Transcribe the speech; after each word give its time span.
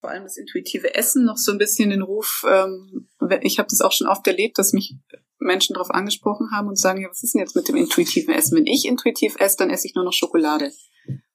vor 0.00 0.10
allem 0.10 0.24
das 0.24 0.36
intuitive 0.36 0.94
Essen 0.94 1.24
noch 1.24 1.36
so 1.36 1.52
ein 1.52 1.58
bisschen 1.58 1.90
den 1.90 2.02
Ruf, 2.02 2.44
ähm, 2.48 3.08
ich 3.42 3.58
habe 3.58 3.68
das 3.68 3.80
auch 3.80 3.92
schon 3.92 4.06
oft 4.06 4.26
erlebt, 4.26 4.58
dass 4.58 4.72
mich 4.72 4.94
Menschen 5.38 5.74
darauf 5.74 5.90
angesprochen 5.90 6.50
haben 6.52 6.68
und 6.68 6.78
sagen, 6.78 7.00
ja, 7.00 7.08
was 7.08 7.22
ist 7.22 7.34
denn 7.34 7.40
jetzt 7.40 7.56
mit 7.56 7.68
dem 7.68 7.76
intuitiven 7.76 8.34
Essen? 8.34 8.56
Wenn 8.56 8.66
ich 8.66 8.86
intuitiv 8.86 9.36
esse, 9.38 9.56
dann 9.58 9.70
esse 9.70 9.86
ich 9.86 9.94
nur 9.94 10.04
noch 10.04 10.12
Schokolade. 10.12 10.72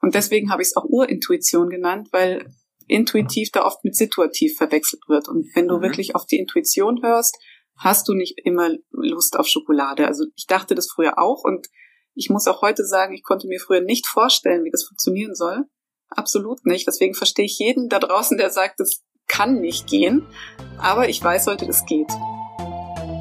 Und 0.01 0.15
deswegen 0.15 0.51
habe 0.51 0.61
ich 0.61 0.69
es 0.69 0.75
auch 0.75 0.85
Urintuition 0.85 1.69
genannt, 1.69 2.09
weil 2.11 2.45
intuitiv 2.87 3.49
da 3.51 3.65
oft 3.65 3.83
mit 3.83 3.95
situativ 3.95 4.57
verwechselt 4.57 5.01
wird. 5.07 5.29
Und 5.29 5.47
wenn 5.55 5.67
du 5.67 5.77
mhm. 5.77 5.81
wirklich 5.81 6.15
auf 6.15 6.25
die 6.25 6.37
Intuition 6.37 7.01
hörst, 7.01 7.37
hast 7.77 8.07
du 8.07 8.13
nicht 8.13 8.39
immer 8.43 8.69
Lust 8.91 9.37
auf 9.37 9.47
Schokolade. 9.47 10.05
Also 10.05 10.25
ich 10.35 10.45
dachte 10.47 10.75
das 10.75 10.89
früher 10.91 11.17
auch 11.17 11.43
und 11.43 11.67
ich 12.13 12.29
muss 12.29 12.47
auch 12.47 12.61
heute 12.61 12.85
sagen, 12.85 13.15
ich 13.15 13.23
konnte 13.23 13.47
mir 13.47 13.59
früher 13.59 13.81
nicht 13.81 14.05
vorstellen, 14.05 14.63
wie 14.63 14.71
das 14.71 14.83
funktionieren 14.83 15.33
soll. 15.33 15.65
Absolut 16.15 16.65
nicht. 16.65 16.87
Deswegen 16.87 17.13
verstehe 17.13 17.45
ich 17.45 17.59
jeden 17.59 17.89
da 17.89 17.99
draußen, 17.99 18.37
der 18.37 18.49
sagt, 18.49 18.79
das 18.79 19.01
kann 19.27 19.61
nicht 19.61 19.87
gehen. 19.87 20.25
Aber 20.77 21.09
ich 21.09 21.23
weiß 21.23 21.47
heute, 21.47 21.65
das 21.65 21.85
geht. 21.85 22.11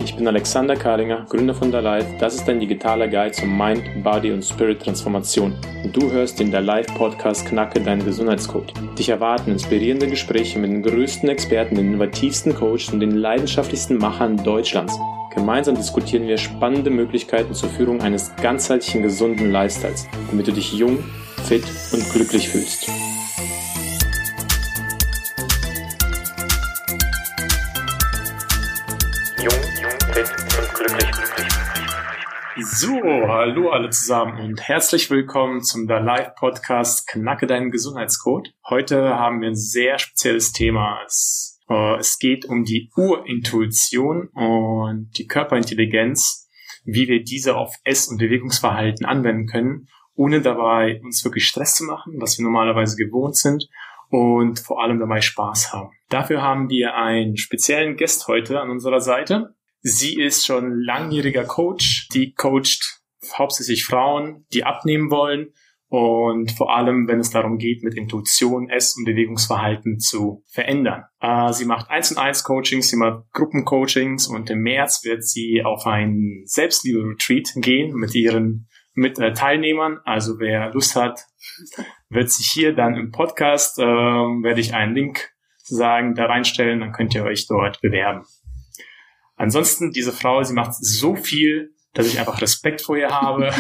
Ich 0.05 0.17
bin 0.17 0.27
Alexander 0.27 0.75
Kalinger, 0.75 1.27
Gründer 1.29 1.55
von 1.55 1.71
Life. 1.71 2.07
Das 2.19 2.35
ist 2.35 2.47
dein 2.47 2.59
digitaler 2.59 3.07
Guide 3.07 3.33
zum 3.33 3.57
Mind, 3.57 3.85
Body 4.03 4.33
und 4.33 4.45
Spirit 4.45 4.83
Transformation. 4.83 5.57
Und 5.85 5.97
du 5.97 6.11
hörst 6.11 6.41
den 6.41 6.51
Life 6.51 6.93
Podcast 6.95 7.47
Knacke 7.47 7.81
deinen 7.81 8.05
Gesundheitscode. 8.05 8.73
Dich 8.99 9.09
erwarten 9.09 9.53
inspirierende 9.53 10.09
Gespräche 10.09 10.59
mit 10.59 10.73
den 10.73 10.83
größten 10.83 11.29
Experten, 11.29 11.77
den 11.77 11.93
innovativsten 11.93 12.55
Coaches 12.55 12.93
und 12.93 13.01
den 13.01 13.13
leidenschaftlichsten 13.13 13.97
Machern 13.97 14.43
Deutschlands. 14.43 14.99
Gemeinsam 15.35 15.77
diskutieren 15.77 16.27
wir 16.27 16.37
spannende 16.37 16.91
Möglichkeiten 16.91 17.55
zur 17.55 17.71
Führung 17.71 18.03
eines 18.03 18.35
ganzheitlichen 18.37 19.03
gesunden 19.03 19.51
Lifestyles, 19.51 20.07
damit 20.31 20.47
du 20.49 20.53
dich 20.53 20.75
jung, 20.75 21.03
fit 21.45 21.65
und 21.93 22.09
glücklich 22.11 22.49
fühlst. 22.49 22.89
So, 32.65 33.01
hallo 33.29 33.71
alle 33.71 33.91
zusammen 33.91 34.41
und 34.41 34.61
herzlich 34.61 35.11
willkommen 35.11 35.63
zum 35.63 35.87
The 35.87 35.95
Live 35.95 36.35
Podcast 36.37 37.09
Knacke 37.09 37.47
deinen 37.47 37.71
Gesundheitscode. 37.71 38.55
Heute 38.69 39.17
haben 39.17 39.41
wir 39.41 39.49
ein 39.49 39.57
sehr 39.57 39.99
spezielles 39.99 40.53
Thema. 40.53 41.01
Es, 41.05 41.61
äh, 41.69 41.99
es 41.99 42.19
geht 42.19 42.45
um 42.45 42.65
die 42.65 42.91
Urintuition 42.97 44.29
und 44.29 45.11
die 45.19 45.27
Körperintelligenz, 45.27 46.49
wie 46.85 47.09
wir 47.09 47.23
diese 47.23 47.57
auf 47.57 47.75
Ess- 47.85 48.09
und 48.09 48.19
Bewegungsverhalten 48.19 49.07
anwenden 49.07 49.47
können, 49.47 49.89
ohne 50.15 50.41
dabei 50.41 51.01
uns 51.03 51.25
wirklich 51.25 51.47
Stress 51.47 51.77
zu 51.77 51.85
machen, 51.85 52.15
was 52.21 52.39
wir 52.39 52.45
normalerweise 52.45 52.97
gewohnt 52.97 53.37
sind 53.37 53.69
und 54.09 54.61
vor 54.61 54.83
allem 54.83 54.99
dabei 54.99 55.21
Spaß 55.21 55.73
haben. 55.73 55.91
Dafür 56.09 56.43
haben 56.43 56.69
wir 56.69 56.95
einen 56.95 57.37
speziellen 57.37 57.97
Gast 57.97 58.29
heute 58.29 58.61
an 58.61 58.71
unserer 58.71 59.01
Seite. 59.01 59.55
Sie 59.81 60.21
ist 60.21 60.47
schon 60.47 60.81
langjähriger 60.81 61.45
Coach, 61.45 62.09
die 62.13 62.35
coacht 62.35 63.01
hauptsächlich 63.37 63.85
Frauen, 63.85 64.47
die 64.53 64.65
abnehmen 64.65 65.11
wollen 65.11 65.53
und 65.93 66.53
vor 66.53 66.75
allem, 66.75 67.07
wenn 67.07 67.21
es 67.21 67.29
darum 67.29 67.59
geht, 67.59 67.83
mit 67.83 67.95
Intuition 67.95 68.71
Ess- 68.71 68.97
und 68.97 69.05
Bewegungsverhalten 69.05 69.99
zu 69.99 70.43
verändern. 70.49 71.05
Äh, 71.21 71.53
sie 71.53 71.67
macht 71.67 71.91
1 71.91 72.13
und 72.13 72.19
1 72.19 72.45
Coachings, 72.45 72.89
sie 72.89 72.97
macht 72.97 73.31
Gruppencoachings 73.33 74.27
und 74.27 74.49
im 74.49 74.61
März 74.61 75.05
wird 75.05 75.23
sie 75.23 75.63
auf 75.63 75.87
ein 75.87 76.45
Selbstliebe-Retreat 76.47 77.53
gehen 77.57 77.95
mit 77.95 78.15
ihren 78.15 78.69
mit 78.95 79.19
äh, 79.19 79.33
Teilnehmern. 79.33 80.01
Also 80.05 80.39
wer 80.39 80.71
Lust 80.73 80.97
hat, 80.97 81.27
wird 82.09 82.31
sich 82.31 82.51
hier 82.53 82.75
dann 82.75 82.95
im 82.95 83.11
Podcast, 83.11 83.79
äh, 83.79 83.85
werde 83.85 84.61
ich 84.61 84.75
einen 84.75 84.95
Link 84.95 85.31
sagen, 85.65 86.15
da 86.15 86.27
reinstellen, 86.27 86.81
dann 86.81 86.93
könnt 86.93 87.15
ihr 87.15 87.25
euch 87.25 87.47
dort 87.47 87.81
bewerben. 87.81 88.25
Ansonsten, 89.37 89.93
diese 89.93 90.13
Frau, 90.13 90.43
sie 90.43 90.55
macht 90.55 90.75
so 90.75 91.17
viel, 91.17 91.75
dass 91.95 92.07
ich 92.07 92.19
einfach 92.19 92.41
Respekt 92.41 92.83
vor 92.83 92.97
ihr 92.97 93.11
habe. 93.11 93.51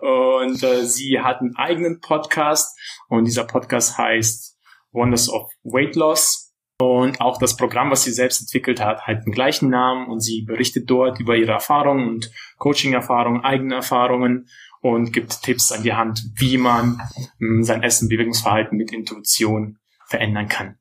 und 0.00 0.62
äh, 0.62 0.84
sie 0.84 1.20
hat 1.20 1.40
einen 1.40 1.56
eigenen 1.56 2.00
Podcast 2.00 2.78
und 3.08 3.24
dieser 3.24 3.44
Podcast 3.44 3.98
heißt 3.98 4.58
Wonders 4.92 5.28
of 5.28 5.50
Weight 5.62 5.96
Loss. 5.96 6.49
Und 6.80 7.20
auch 7.20 7.38
das 7.38 7.56
Programm, 7.56 7.90
was 7.90 8.04
sie 8.04 8.12
selbst 8.12 8.40
entwickelt 8.40 8.80
hat, 8.80 9.02
hat 9.02 9.26
den 9.26 9.32
gleichen 9.32 9.68
Namen 9.68 10.08
und 10.08 10.20
sie 10.20 10.42
berichtet 10.42 10.88
dort 10.88 11.20
über 11.20 11.36
ihre 11.36 11.52
Erfahrungen 11.52 12.08
und 12.08 12.30
Coaching-Erfahrungen, 12.56 13.44
eigene 13.44 13.74
Erfahrungen 13.74 14.48
und 14.80 15.12
gibt 15.12 15.42
Tipps 15.42 15.72
an 15.72 15.82
die 15.82 15.92
Hand, 15.92 16.22
wie 16.36 16.56
man 16.56 16.98
hm, 17.38 17.62
sein 17.64 17.82
Essen, 17.82 18.08
Bewegungsverhalten 18.08 18.78
mit 18.78 18.92
Intuition 18.92 19.78
verändern 20.06 20.48
kann. 20.48 20.78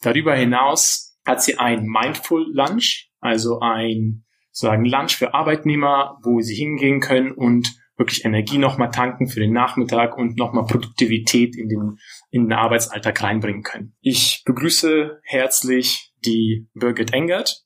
Darüber 0.00 0.34
hinaus 0.34 1.18
hat 1.26 1.42
sie 1.42 1.58
ein 1.58 1.84
Mindful 1.84 2.46
Lunch, 2.52 3.10
also 3.20 3.60
ein 3.60 4.24
sozusagen 4.50 4.86
Lunch 4.86 5.16
für 5.16 5.34
Arbeitnehmer, 5.34 6.18
wo 6.22 6.40
sie 6.40 6.54
hingehen 6.54 7.00
können 7.00 7.32
und 7.32 7.68
wirklich 7.96 8.24
Energie 8.24 8.58
nochmal 8.58 8.90
tanken 8.90 9.28
für 9.28 9.40
den 9.40 9.52
Nachmittag 9.52 10.16
und 10.16 10.36
nochmal 10.36 10.66
Produktivität 10.66 11.56
in 11.56 11.68
den, 11.68 11.98
in 12.30 12.44
den 12.44 12.52
Arbeitsalltag 12.52 13.22
reinbringen 13.22 13.62
können. 13.62 13.94
Ich 14.00 14.42
begrüße 14.44 15.20
herzlich 15.24 16.12
die 16.24 16.68
Birgit 16.74 17.12
Engert. 17.12 17.62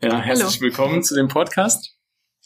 Ja, 0.00 0.20
herzlich 0.20 0.56
Hallo. 0.56 0.60
willkommen 0.60 1.02
zu 1.02 1.14
dem 1.14 1.28
Podcast. 1.28 1.96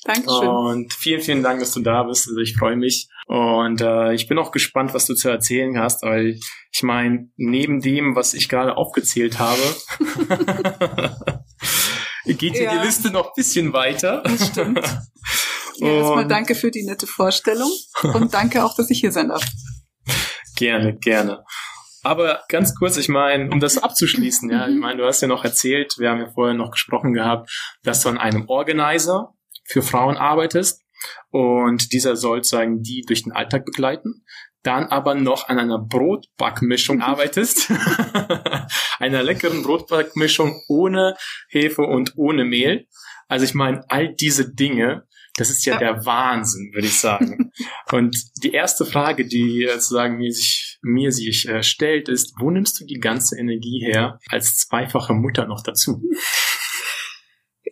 Dankeschön. 0.04 0.48
Und 0.48 0.92
vielen, 0.94 1.20
vielen 1.20 1.42
Dank, 1.42 1.60
dass 1.60 1.72
du 1.72 1.80
da 1.80 2.04
bist. 2.04 2.26
Also 2.26 2.40
ich 2.40 2.56
freue 2.56 2.76
mich. 2.76 3.08
Und 3.26 3.80
äh, 3.80 4.14
ich 4.14 4.28
bin 4.28 4.38
auch 4.38 4.50
gespannt, 4.50 4.94
was 4.94 5.06
du 5.06 5.14
zu 5.14 5.28
erzählen 5.28 5.78
hast, 5.78 6.02
weil 6.02 6.38
ich 6.72 6.82
meine, 6.82 7.30
neben 7.36 7.80
dem, 7.80 8.16
was 8.16 8.34
ich 8.34 8.48
gerade 8.48 8.76
aufgezählt 8.76 9.38
habe, 9.38 9.60
geht 12.24 12.54
hier 12.54 12.64
ja. 12.64 12.78
die 12.78 12.86
Liste 12.86 13.10
noch 13.10 13.26
ein 13.26 13.32
bisschen 13.36 13.72
weiter. 13.72 14.22
Das 14.24 14.48
stimmt. 14.48 14.80
Ja, 15.80 15.88
erstmal 15.88 16.28
danke 16.28 16.54
für 16.54 16.70
die 16.70 16.84
nette 16.84 17.06
Vorstellung 17.06 17.70
und 18.02 18.34
danke 18.34 18.64
auch, 18.64 18.76
dass 18.76 18.90
ich 18.90 19.00
hier 19.00 19.12
sein 19.12 19.28
darf. 19.28 19.44
Gerne, 20.56 20.96
gerne. 20.96 21.44
Aber 22.02 22.42
ganz 22.48 22.74
kurz, 22.74 22.96
ich 22.96 23.08
meine, 23.08 23.50
um 23.50 23.60
das 23.60 23.78
abzuschließen, 23.78 24.50
ja, 24.50 24.68
ich 24.68 24.74
mhm. 24.74 24.80
meine, 24.80 25.02
du 25.02 25.06
hast 25.06 25.20
ja 25.20 25.28
noch 25.28 25.44
erzählt, 25.44 25.96
wir 25.98 26.10
haben 26.10 26.20
ja 26.20 26.30
vorher 26.30 26.54
noch 26.54 26.70
gesprochen 26.70 27.12
gehabt, 27.12 27.50
dass 27.82 28.02
du 28.02 28.08
an 28.08 28.18
einem 28.18 28.48
Organizer 28.48 29.34
für 29.64 29.82
Frauen 29.82 30.16
arbeitest 30.16 30.82
und 31.30 31.92
dieser 31.92 32.16
soll 32.16 32.38
sozusagen 32.38 32.82
die 32.82 33.02
durch 33.06 33.22
den 33.22 33.32
Alltag 33.32 33.64
begleiten, 33.64 34.24
dann 34.62 34.86
aber 34.86 35.14
noch 35.14 35.48
an 35.48 35.58
einer 35.58 35.78
Brotbackmischung 35.78 37.00
arbeitest, 37.00 37.70
einer 38.98 39.22
leckeren 39.22 39.62
Brotbackmischung 39.62 40.62
ohne 40.68 41.16
Hefe 41.48 41.82
und 41.82 42.14
ohne 42.16 42.44
Mehl. 42.44 42.86
Also 43.28 43.44
ich 43.44 43.54
meine, 43.54 43.84
all 43.88 44.14
diese 44.14 44.52
Dinge, 44.52 45.06
das 45.40 45.48
ist 45.50 45.64
ja, 45.64 45.74
ja. 45.74 45.78
der 45.78 46.06
Wahnsinn, 46.06 46.70
würde 46.74 46.86
ich 46.86 46.98
sagen. 46.98 47.50
und 47.92 48.16
die 48.42 48.52
erste 48.52 48.84
Frage, 48.84 49.26
die 49.26 49.66
sozusagen 49.72 50.18
mir 50.18 50.32
sich, 50.32 50.78
mir 50.82 51.12
sich 51.12 51.48
äh, 51.48 51.62
stellt, 51.62 52.08
ist, 52.08 52.34
wo 52.38 52.50
nimmst 52.50 52.78
du 52.78 52.84
die 52.84 53.00
ganze 53.00 53.38
Energie 53.38 53.80
her 53.84 54.18
als 54.28 54.56
zweifache 54.56 55.14
Mutter 55.14 55.46
noch 55.46 55.62
dazu? 55.62 56.02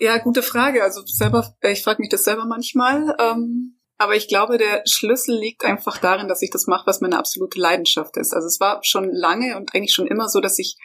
Ja, 0.01 0.19
gute 0.19 0.43
Frage. 0.43 0.85
Also 0.85 1.03
selber, 1.07 1.57
äh, 1.61 1.73
ich 1.73 1.83
frage 1.83 2.01
mich 2.01 2.09
das 2.09 2.23
selber 2.23 2.47
manchmal. 2.47 3.17
Ähm, 3.19 3.81
aber 3.97 4.15
ich 4.15 4.29
glaube, 4.29 4.57
der 4.57 4.83
Schlüssel 4.87 5.37
liegt 5.37 5.65
einfach 5.65 5.99
darin, 5.99 6.29
dass 6.29 6.41
ich 6.41 6.51
das 6.51 6.69
mache, 6.69 6.87
was 6.87 7.01
meine 7.01 7.19
absolute 7.19 7.59
Leidenschaft 7.59 8.17
ist. 8.17 8.33
Also 8.33 8.47
es 8.47 8.61
war 8.61 8.79
schon 8.85 9.11
lange 9.11 9.57
und 9.57 9.75
eigentlich 9.75 9.93
schon 9.93 10.07
immer 10.07 10.29
so, 10.29 10.41
dass 10.41 10.57
ich 10.61 10.77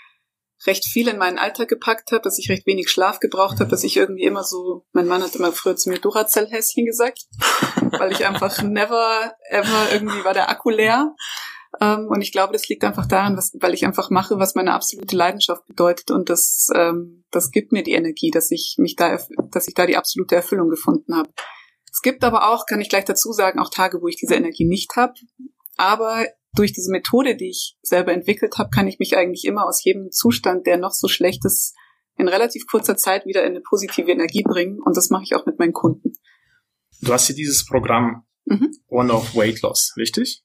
recht 0.66 0.85
viel 0.85 1.07
in 1.07 1.18
meinen 1.18 1.38
Alltag 1.38 1.68
gepackt 1.68 2.12
habe, 2.12 2.22
dass 2.22 2.40
ich 2.40 2.50
recht 2.50 2.66
wenig 2.66 2.90
Schlaf 2.90 3.19
gebraucht 3.19 3.59
habe, 3.59 3.69
dass 3.69 3.84
ich 3.84 3.97
irgendwie 3.97 4.24
immer 4.24 4.44
so, 4.44 4.85
mein 4.94 5.07
Mann 5.07 5.22
hat 5.22 5.35
immer 5.35 5.51
früher 5.51 5.75
zu 5.75 5.90
mir 5.90 6.00
Duracell-Häschen 6.00 6.85
gesagt, 6.85 7.25
weil 8.00 8.12
ich 8.12 8.25
einfach 8.25 8.62
never, 8.62 9.34
ever 9.50 9.91
irgendwie 9.91 10.24
war 10.24 10.34
der 10.34 10.50
Akku 10.50 10.69
leer. 10.69 11.13
Ähm, 11.81 12.07
und 12.07 12.22
ich 12.22 12.31
glaube, 12.31 12.53
das 12.53 12.68
liegt 12.68 12.84
einfach 12.84 13.07
daran, 13.07 13.35
was, 13.35 13.51
weil 13.59 13.74
ich 13.74 13.85
einfach 13.85 14.09
mache, 14.09 14.38
was 14.38 14.56
meine 14.56 14.74
absolute 14.74 15.16
Leidenschaft 15.16 15.66
bedeutet 15.66 16.12
und 16.12 16.30
das, 16.30 16.68
ähm, 16.75 17.24
das 17.31 17.51
gibt 17.51 17.71
mir 17.71 17.83
die 17.83 17.94
Energie, 17.94 18.31
dass 18.31 18.51
ich 18.51 18.75
mich 18.77 18.95
da, 18.95 19.18
dass 19.51 19.68
ich 19.68 19.74
da 19.74 19.86
die 19.86 19.98
absolute 19.98 20.36
Erfüllung 20.36 20.69
gefunden 20.69 21.16
habe. 21.16 21.30
Es 21.92 22.01
gibt 22.01 22.24
aber 22.24 22.51
auch, 22.51 22.66
kann 22.66 22.81
ich 22.81 22.89
gleich 22.89 23.06
dazu 23.06 23.31
sagen, 23.33 23.59
auch 23.59 23.69
Tage, 23.69 24.01
wo 24.01 24.07
ich 24.07 24.18
diese 24.18 24.36
Energie 24.36 24.66
nicht 24.66 24.95
habe. 24.95 25.13
Aber 25.77 26.25
durch 26.55 26.73
diese 26.73 26.91
Methode, 26.91 27.35
die 27.35 27.50
ich 27.50 27.75
selber 27.81 28.13
entwickelt 28.13 28.57
habe, 28.57 28.69
kann 28.69 28.88
ich 28.88 29.00
mich 29.00 29.17
eigentlich 29.17 29.45
immer 29.45 29.65
aus 29.65 29.83
jedem 29.83 30.11
Zustand, 30.11 30.67
der 30.67 30.77
noch 30.77 30.91
so 30.91 31.07
schlecht 31.07 31.45
ist, 31.45 31.73
in 32.17 32.27
relativ 32.27 32.67
kurzer 32.67 32.95
Zeit 32.95 33.25
wieder 33.25 33.44
in 33.44 33.51
eine 33.51 33.61
positive 33.61 34.11
Energie 34.11 34.44
bringen. 34.44 34.79
Und 34.83 34.95
das 34.95 35.09
mache 35.09 35.23
ich 35.23 35.35
auch 35.35 35.45
mit 35.45 35.59
meinen 35.59 35.73
Kunden. 35.73 36.13
Du 37.01 37.11
hast 37.11 37.27
hier 37.27 37.35
dieses 37.35 37.65
Programm 37.65 38.25
mhm. 38.45 38.71
One 38.88 39.11
of 39.11 39.35
Weight 39.35 39.61
Loss, 39.61 39.94
richtig? 39.97 40.44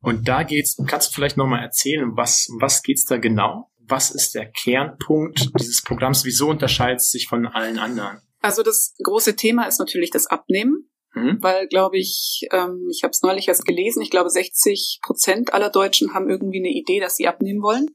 Und 0.00 0.28
da 0.28 0.42
geht's, 0.44 0.76
kannst 0.86 1.10
du 1.10 1.14
vielleicht 1.14 1.36
nochmal 1.36 1.62
erzählen, 1.62 2.16
was, 2.16 2.48
was 2.58 2.82
geht's 2.82 3.04
da 3.04 3.18
genau? 3.18 3.70
Was 3.78 4.10
ist 4.10 4.34
der 4.34 4.50
Kernpunkt 4.50 5.50
dieses 5.58 5.82
Programms? 5.82 6.24
Wieso 6.24 6.48
unterscheidet 6.48 7.00
es 7.00 7.10
sich 7.10 7.28
von 7.28 7.46
allen 7.46 7.78
anderen? 7.78 8.22
Also 8.40 8.62
das 8.62 8.94
große 9.02 9.36
Thema 9.36 9.64
ist 9.64 9.78
natürlich 9.78 10.10
das 10.10 10.26
Abnehmen, 10.26 10.90
mhm. 11.14 11.38
weil, 11.40 11.68
glaube 11.68 11.98
ich, 11.98 12.46
ähm, 12.52 12.88
ich 12.90 13.02
habe 13.02 13.10
es 13.10 13.22
neulich 13.22 13.48
erst 13.48 13.64
gelesen, 13.64 14.02
ich 14.02 14.10
glaube 14.10 14.30
60 14.30 15.00
Prozent 15.02 15.52
aller 15.54 15.70
Deutschen 15.70 16.14
haben 16.14 16.28
irgendwie 16.28 16.58
eine 16.58 16.70
Idee, 16.70 17.00
dass 17.00 17.16
sie 17.16 17.28
abnehmen 17.28 17.62
wollen. 17.62 17.88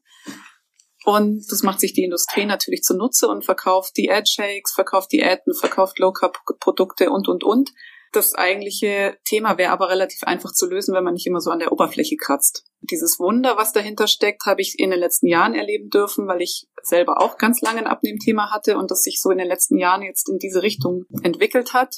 Und 1.05 1.45
das 1.51 1.61
macht 1.61 1.79
sich 1.79 1.93
die 1.93 2.03
Industrie 2.03 2.45
natürlich 2.45 2.81
zunutze 2.81 3.27
und 3.27 3.45
verkauft 3.45 3.95
die 3.95 4.09
Ad-Shakes, 4.09 4.73
verkauft 4.73 5.11
Diäten, 5.11 5.53
verkauft 5.53 5.99
Low-Carb-Produkte 5.99 7.11
und, 7.11 7.27
und, 7.27 7.43
und. 7.43 7.71
Das 8.11 8.33
eigentliche 8.33 9.17
Thema 9.25 9.57
wäre 9.57 9.71
aber 9.71 9.89
relativ 9.89 10.23
einfach 10.23 10.53
zu 10.53 10.67
lösen, 10.67 10.95
wenn 10.95 11.03
man 11.03 11.13
nicht 11.13 11.27
immer 11.27 11.41
so 11.41 11.51
an 11.51 11.59
der 11.59 11.71
Oberfläche 11.71 12.15
kratzt. 12.15 12.63
Dieses 12.79 13.19
Wunder, 13.19 13.57
was 13.57 13.73
dahinter 13.73 14.07
steckt, 14.07 14.45
habe 14.45 14.61
ich 14.61 14.79
in 14.79 14.89
den 14.89 14.99
letzten 14.99 15.27
Jahren 15.27 15.53
erleben 15.53 15.89
dürfen, 15.89 16.25
weil 16.27 16.41
ich 16.41 16.65
selber 16.81 17.21
auch 17.21 17.37
ganz 17.37 17.61
lange 17.61 17.79
ein 17.79 17.87
Abnehmthema 17.87 18.51
hatte 18.51 18.77
und 18.77 18.89
das 18.89 19.01
sich 19.01 19.21
so 19.21 19.31
in 19.31 19.37
den 19.37 19.47
letzten 19.47 19.77
Jahren 19.77 20.01
jetzt 20.01 20.29
in 20.29 20.37
diese 20.39 20.63
Richtung 20.63 21.03
entwickelt 21.23 21.73
hat. 21.73 21.97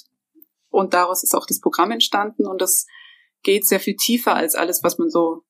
Und 0.77 0.93
daraus 0.93 1.23
ist 1.23 1.33
auch 1.33 1.47
das 1.47 1.59
Programm 1.59 1.89
entstanden 1.89 2.45
und 2.45 2.61
das 2.61 2.85
geht 3.41 3.65
sehr 3.65 3.79
viel 3.79 3.95
tiefer 3.95 4.35
als 4.35 4.53
alles, 4.53 4.83
was 4.83 4.99
man 4.99 5.09
so 5.09 5.41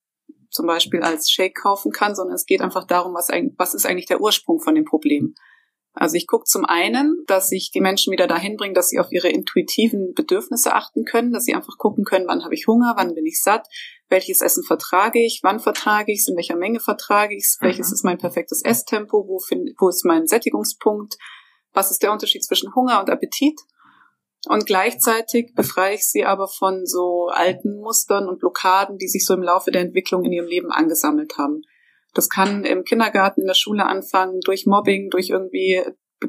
zum 0.50 0.68
Beispiel 0.68 1.02
als 1.02 1.30
Shake 1.30 1.54
kaufen 1.54 1.92
kann, 1.92 2.16
sondern 2.16 2.36
es 2.36 2.46
geht 2.46 2.62
einfach 2.62 2.88
darum, 2.88 3.14
was, 3.14 3.28
was 3.58 3.74
ist 3.74 3.86
eigentlich 3.86 4.06
der 4.06 4.22
Ursprung 4.22 4.62
von 4.62 4.74
dem 4.74 4.86
Problem. 4.86 5.36
Also 5.92 6.16
ich 6.16 6.28
gucke 6.28 6.46
zum 6.46 6.64
einen, 6.64 7.26
dass 7.28 7.52
ich 7.52 7.72
die 7.72 7.82
Menschen 7.82 8.14
wieder 8.14 8.26
dahin 8.26 8.56
bringe, 8.56 8.74
dass 8.74 8.88
sie 8.88 9.00
auf 9.00 9.12
ihre 9.12 9.28
intuitiven 9.28 10.14
Bedürfnisse 10.14 10.74
achten 10.74 11.04
können, 11.04 11.34
dass 11.34 11.44
sie 11.44 11.56
einfach 11.56 11.78
gucken 11.78 12.06
können, 12.06 12.28
wann 12.30 12.46
habe 12.46 12.56
ich 12.56 12.66
Hunger, 12.66 12.94
wann 12.96 13.14
bin 13.14 13.26
ich 13.26 13.42
satt, 13.42 13.68
welches 14.08 14.40
Essen 14.40 14.64
vertrage 14.64 15.20
ich, 15.20 15.42
wann 15.44 15.60
vertrage 15.60 16.14
ich 16.14 16.22
es, 16.22 16.30
in 16.30 16.38
welcher 16.38 16.56
Menge 16.56 16.80
vertrage 16.80 17.36
ich 17.36 17.44
es, 17.44 17.58
mhm. 17.60 17.66
welches 17.66 17.92
ist 17.92 18.06
mein 18.06 18.18
perfektes 18.18 18.64
Esstempo, 18.64 19.28
wo, 19.28 19.40
find, 19.40 19.72
wo 19.78 19.90
ist 19.90 20.06
mein 20.06 20.26
Sättigungspunkt, 20.26 21.18
was 21.74 21.92
ist 21.92 22.02
der 22.02 22.14
Unterschied 22.14 22.46
zwischen 22.46 22.74
Hunger 22.74 23.02
und 23.02 23.10
Appetit. 23.10 23.60
Und 24.46 24.66
gleichzeitig 24.66 25.54
befreie 25.56 25.96
ich 25.96 26.08
sie 26.08 26.24
aber 26.24 26.48
von 26.48 26.86
so 26.86 27.28
alten 27.28 27.80
Mustern 27.80 28.28
und 28.28 28.40
Blockaden, 28.40 28.98
die 28.98 29.08
sich 29.08 29.26
so 29.26 29.34
im 29.34 29.42
Laufe 29.42 29.72
der 29.72 29.82
Entwicklung 29.82 30.24
in 30.24 30.32
ihrem 30.32 30.48
Leben 30.48 30.72
angesammelt 30.72 31.38
haben. 31.38 31.64
Das 32.14 32.30
kann 32.30 32.64
im 32.64 32.84
Kindergarten, 32.84 33.42
in 33.42 33.48
der 33.48 33.54
Schule 33.54 33.86
anfangen, 33.86 34.40
durch 34.42 34.66
Mobbing, 34.66 35.10
durch 35.10 35.30
irgendwie 35.30 35.84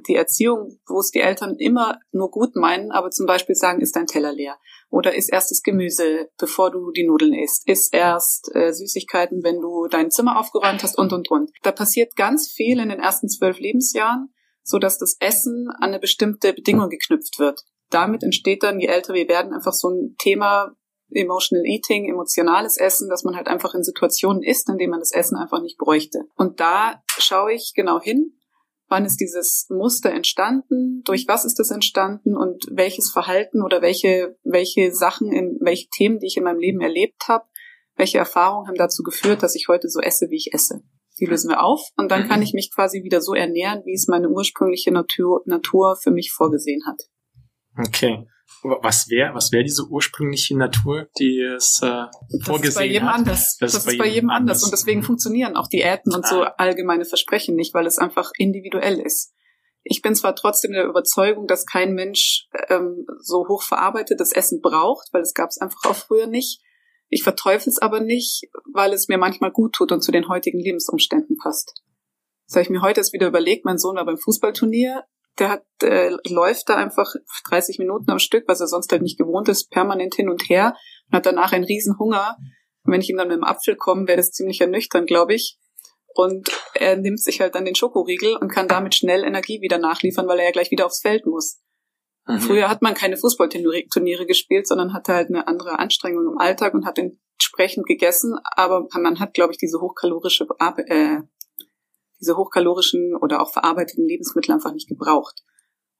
die 0.06 0.16
Erziehung, 0.16 0.78
wo 0.86 0.98
es 1.00 1.10
die 1.10 1.20
Eltern 1.20 1.56
immer 1.56 1.98
nur 2.12 2.30
gut 2.30 2.56
meinen, 2.56 2.90
aber 2.90 3.10
zum 3.10 3.26
Beispiel 3.26 3.54
sagen, 3.54 3.80
ist 3.80 3.96
dein 3.96 4.06
Teller 4.06 4.32
leer 4.32 4.58
oder 4.90 5.14
isst 5.14 5.32
erst 5.32 5.50
das 5.50 5.62
Gemüse, 5.62 6.28
bevor 6.38 6.70
du 6.70 6.90
die 6.90 7.06
Nudeln 7.06 7.32
isst, 7.32 7.66
isst 7.66 7.94
erst 7.94 8.54
äh, 8.54 8.72
Süßigkeiten, 8.72 9.42
wenn 9.42 9.60
du 9.60 9.86
dein 9.88 10.10
Zimmer 10.10 10.38
aufgeräumt 10.38 10.82
hast 10.82 10.98
und 10.98 11.12
und 11.12 11.30
und. 11.30 11.50
Da 11.62 11.72
passiert 11.72 12.16
ganz 12.16 12.50
viel 12.50 12.80
in 12.80 12.90
den 12.90 13.00
ersten 13.00 13.28
zwölf 13.28 13.58
Lebensjahren, 13.58 14.32
so 14.62 14.78
dass 14.78 14.98
das 14.98 15.16
Essen 15.20 15.68
an 15.70 15.90
eine 15.90 16.00
bestimmte 16.00 16.52
Bedingung 16.52 16.90
geknüpft 16.90 17.38
wird 17.38 17.64
damit 17.90 18.22
entsteht 18.22 18.62
dann, 18.62 18.80
je 18.80 18.88
älter 18.88 19.14
wir 19.14 19.28
werden, 19.28 19.52
einfach 19.52 19.72
so 19.72 19.88
ein 19.88 20.14
Thema 20.18 20.72
Emotional 21.10 21.64
Eating, 21.64 22.08
emotionales 22.08 22.76
Essen, 22.76 23.08
dass 23.08 23.24
man 23.24 23.34
halt 23.34 23.48
einfach 23.48 23.74
in 23.74 23.82
Situationen 23.82 24.42
isst, 24.42 24.68
in 24.68 24.76
denen 24.76 24.90
man 24.90 25.00
das 25.00 25.12
Essen 25.12 25.36
einfach 25.36 25.62
nicht 25.62 25.78
bräuchte. 25.78 26.24
Und 26.36 26.60
da 26.60 27.02
schaue 27.18 27.54
ich 27.54 27.72
genau 27.74 28.00
hin, 28.00 28.38
wann 28.88 29.04
ist 29.04 29.20
dieses 29.20 29.66
Muster 29.70 30.10
entstanden, 30.10 31.02
durch 31.04 31.26
was 31.28 31.44
ist 31.44 31.58
das 31.58 31.70
entstanden 31.70 32.36
und 32.36 32.66
welches 32.70 33.10
Verhalten 33.10 33.62
oder 33.62 33.82
welche, 33.82 34.36
welche 34.44 34.92
Sachen, 34.92 35.32
in, 35.32 35.58
welche 35.60 35.88
Themen, 35.88 36.18
die 36.18 36.26
ich 36.26 36.36
in 36.36 36.44
meinem 36.44 36.58
Leben 36.58 36.80
erlebt 36.80 37.28
habe, 37.28 37.44
welche 37.96 38.18
Erfahrungen 38.18 38.68
haben 38.68 38.76
dazu 38.76 39.02
geführt, 39.02 39.42
dass 39.42 39.54
ich 39.54 39.68
heute 39.68 39.88
so 39.88 40.00
esse, 40.00 40.30
wie 40.30 40.36
ich 40.36 40.52
esse. 40.52 40.82
Die 41.18 41.26
lösen 41.26 41.50
wir 41.50 41.62
auf 41.62 41.82
und 41.96 42.10
dann 42.10 42.28
kann 42.28 42.42
ich 42.42 42.52
mich 42.52 42.70
quasi 42.72 43.02
wieder 43.02 43.20
so 43.20 43.34
ernähren, 43.34 43.82
wie 43.84 43.94
es 43.94 44.06
meine 44.06 44.28
ursprüngliche 44.28 44.92
Natur, 44.92 45.42
Natur 45.46 45.96
für 45.96 46.12
mich 46.12 46.30
vorgesehen 46.30 46.82
hat. 46.86 47.02
Okay. 47.78 48.26
Was 48.62 49.08
wäre 49.08 49.34
was 49.34 49.52
wäre 49.52 49.62
diese 49.62 49.84
ursprüngliche 49.88 50.56
Natur, 50.56 51.08
die 51.18 51.40
es 51.40 51.80
äh, 51.82 52.06
vorgesehen 52.42 52.44
hat? 52.44 52.50
Das 52.50 52.64
ist 52.64 52.74
bei 52.74 52.86
jedem 52.86 53.08
hat? 53.08 53.14
anders. 53.14 53.56
Das, 53.58 53.72
das 53.72 53.86
ist 53.86 53.98
bei 53.98 54.04
jedem, 54.04 54.14
jedem 54.14 54.30
anders. 54.30 54.64
Und 54.64 54.72
deswegen 54.72 55.02
funktionieren 55.02 55.56
auch 55.56 55.68
Diäten 55.68 56.12
und 56.12 56.26
so 56.26 56.42
ah. 56.42 56.54
allgemeine 56.58 57.04
Versprechen 57.04 57.54
nicht, 57.54 57.72
weil 57.74 57.86
es 57.86 57.98
einfach 57.98 58.32
individuell 58.36 59.00
ist. 59.00 59.32
Ich 59.84 60.02
bin 60.02 60.14
zwar 60.14 60.34
trotzdem 60.34 60.72
der 60.72 60.86
Überzeugung, 60.86 61.46
dass 61.46 61.66
kein 61.66 61.94
Mensch 61.94 62.48
ähm, 62.68 63.06
so 63.20 63.46
hoch 63.48 63.62
verarbeitetes 63.62 64.32
Essen 64.32 64.60
braucht, 64.60 65.08
weil 65.12 65.22
es 65.22 65.34
gab 65.34 65.50
es 65.50 65.58
einfach 65.58 65.84
auch 65.84 65.96
früher 65.96 66.26
nicht. 66.26 66.60
Ich 67.08 67.22
verteufel 67.22 67.70
es 67.70 67.78
aber 67.78 68.00
nicht, 68.00 68.48
weil 68.72 68.92
es 68.92 69.08
mir 69.08 69.18
manchmal 69.18 69.52
gut 69.52 69.74
tut 69.74 69.92
und 69.92 70.02
zu 70.02 70.12
den 70.12 70.28
heutigen 70.28 70.58
Lebensumständen 70.58 71.36
passt. 71.36 71.74
Das 72.46 72.56
habe 72.56 72.62
ich 72.62 72.70
mir 72.70 72.82
heute 72.82 73.00
erst 73.00 73.12
wieder 73.12 73.28
überlegt. 73.28 73.64
Mein 73.64 73.78
Sohn 73.78 73.96
war 73.96 74.04
beim 74.04 74.18
Fußballturnier 74.18 75.04
der 75.38 75.50
hat, 75.50 75.64
äh, 75.82 76.10
läuft 76.28 76.68
da 76.68 76.76
einfach 76.76 77.14
30 77.48 77.78
Minuten 77.78 78.10
am 78.10 78.18
Stück, 78.18 78.44
was 78.48 78.60
er 78.60 78.66
sonst 78.66 78.90
halt 78.92 79.02
nicht 79.02 79.18
gewohnt 79.18 79.48
ist, 79.48 79.70
permanent 79.70 80.14
hin 80.14 80.28
und 80.28 80.48
her 80.48 80.74
und 81.08 81.16
hat 81.16 81.26
danach 81.26 81.52
einen 81.52 81.64
riesen 81.64 81.98
Hunger. 81.98 82.36
Und 82.84 82.92
wenn 82.92 83.00
ich 83.00 83.10
ihm 83.10 83.16
dann 83.16 83.28
mit 83.28 83.36
dem 83.36 83.44
Apfel 83.44 83.76
komme, 83.76 84.06
wäre 84.06 84.16
das 84.16 84.32
ziemlich 84.32 84.60
ernüchternd, 84.60 85.06
glaube 85.06 85.34
ich. 85.34 85.58
Und 86.14 86.48
er 86.74 86.96
nimmt 86.96 87.20
sich 87.20 87.40
halt 87.40 87.54
dann 87.54 87.64
den 87.64 87.74
Schokoriegel 87.74 88.36
und 88.36 88.50
kann 88.50 88.66
damit 88.66 88.94
schnell 88.94 89.24
Energie 89.24 89.60
wieder 89.60 89.78
nachliefern, 89.78 90.26
weil 90.26 90.38
er 90.40 90.46
ja 90.46 90.50
gleich 90.50 90.70
wieder 90.70 90.86
aufs 90.86 91.00
Feld 91.00 91.26
muss. 91.26 91.60
Mhm. 92.26 92.40
Früher 92.40 92.68
hat 92.68 92.82
man 92.82 92.94
keine 92.94 93.16
Fußballturniere 93.16 94.26
gespielt, 94.26 94.66
sondern 94.66 94.92
hatte 94.92 95.14
halt 95.14 95.28
eine 95.28 95.46
andere 95.46 95.78
Anstrengung 95.78 96.26
im 96.30 96.38
Alltag 96.38 96.74
und 96.74 96.86
hat 96.86 96.98
entsprechend 96.98 97.86
gegessen, 97.86 98.38
aber 98.56 98.86
man 98.94 99.20
hat, 99.20 99.34
glaube 99.34 99.52
ich, 99.52 99.58
diese 99.58 99.80
hochkalorische 99.80 100.46
äh, 100.88 101.18
diese 102.20 102.36
hochkalorischen 102.36 103.16
oder 103.16 103.40
auch 103.40 103.52
verarbeiteten 103.52 104.06
Lebensmittel 104.06 104.54
einfach 104.54 104.72
nicht 104.72 104.88
gebraucht. 104.88 105.42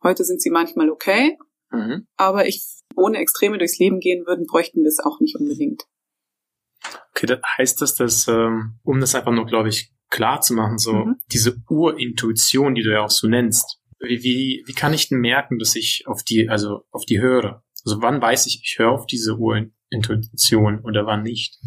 Heute 0.03 0.25
sind 0.25 0.41
sie 0.43 0.51
manchmal 0.51 0.91
okay, 0.91 1.39
mhm. 1.71 2.07
aber 2.17 2.47
ich 2.47 2.65
ohne 2.97 3.19
Extreme 3.19 3.59
durchs 3.59 3.79
Leben 3.79 4.01
gehen 4.01 4.27
würden, 4.27 4.47
bräuchten 4.47 4.83
wir 4.83 4.89
es 4.89 5.01
auch 5.01 5.21
nicht 5.21 5.37
unbedingt. 5.37 5.85
Okay, 7.11 7.27
das 7.27 7.41
heißt 7.57 7.81
das, 7.81 7.95
dass, 7.95 8.29
ähm, 8.29 8.79
um 8.83 9.01
das 9.01 9.15
einfach 9.15 9.33
nur, 9.33 9.47
glaube 9.47 9.69
ich, 9.69 9.93
klar 10.11 10.41
zu 10.41 10.55
machen, 10.55 10.79
so 10.79 10.93
mhm. 10.93 11.17
diese 11.33 11.57
Urintuition, 11.69 12.75
die 12.75 12.83
du 12.83 12.93
ja 12.93 13.05
auch 13.05 13.11
so 13.11 13.29
nennst, 13.29 13.81
wie, 14.01 14.23
wie, 14.23 14.65
wie 14.67 14.73
kann 14.73 14.95
ich 14.95 15.09
denn 15.09 15.21
merken, 15.21 15.59
dass 15.59 15.75
ich 15.75 16.05
auf 16.07 16.23
die, 16.23 16.49
also 16.49 16.85
auf 16.91 17.05
die 17.05 17.21
höre? 17.21 17.65
Also 17.85 18.01
wann 18.01 18.23
weiß 18.23 18.47
ich, 18.47 18.63
ich 18.65 18.79
höre 18.79 18.93
auf 18.93 19.07
diese 19.07 19.37
Urintuition 19.37 20.81
oder 20.81 21.07
wann 21.07 21.23
nicht? 21.23 21.59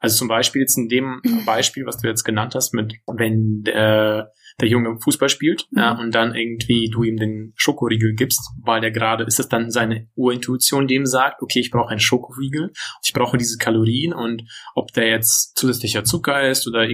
Also 0.00 0.18
zum 0.18 0.28
Beispiel 0.28 0.62
jetzt 0.62 0.78
in 0.78 0.88
dem 0.88 1.20
mhm. 1.24 1.44
Beispiel, 1.44 1.84
was 1.84 1.98
du 1.98 2.08
jetzt 2.08 2.24
genannt 2.24 2.54
hast, 2.54 2.72
mit 2.72 2.94
wenn 3.06 3.62
der, 3.62 4.32
der 4.60 4.68
Junge 4.68 4.98
Fußball 5.00 5.28
spielt 5.28 5.66
mhm. 5.70 5.78
ja, 5.78 5.98
und 5.98 6.14
dann 6.14 6.34
irgendwie 6.34 6.88
du 6.90 7.02
ihm 7.02 7.16
den 7.16 7.52
Schokoriegel 7.56 8.14
gibst, 8.14 8.40
weil 8.62 8.80
der 8.80 8.90
gerade, 8.90 9.24
ist 9.24 9.40
es 9.40 9.48
dann 9.48 9.70
seine 9.70 10.08
Urintuition, 10.14 10.86
die 10.86 10.94
ihm 10.94 11.06
sagt, 11.06 11.42
okay, 11.42 11.60
ich 11.60 11.70
brauche 11.70 11.90
einen 11.90 12.00
Schokoriegel, 12.00 12.72
ich 13.04 13.12
brauche 13.12 13.38
diese 13.38 13.58
Kalorien 13.58 14.12
und 14.12 14.44
ob 14.74 14.92
der 14.92 15.08
jetzt 15.08 15.56
zusätzlicher 15.56 16.04
Zucker 16.04 16.48
ist 16.48 16.66
oder 16.68 16.88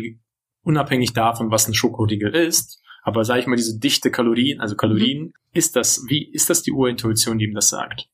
unabhängig 0.63 1.13
davon, 1.13 1.51
was 1.51 1.69
ein 1.69 1.75
Schokoriegel 1.75 2.35
ist, 2.35 2.81
aber 3.03 3.25
sage 3.25 3.41
ich 3.41 3.47
mal, 3.47 3.57
diese 3.57 3.79
dichte 3.79 4.11
Kalorien, 4.11 4.61
also 4.61 4.77
Kalorien, 4.77 5.25
mhm. 5.25 5.33
ist 5.53 5.77
das, 5.77 6.05
wie 6.09 6.33
ist 6.33 6.49
das 6.49 6.63
die 6.63 6.73
Urintuition, 6.73 7.39
die 7.39 7.45
ihm 7.45 7.55
das 7.55 7.69
sagt? 7.69 8.09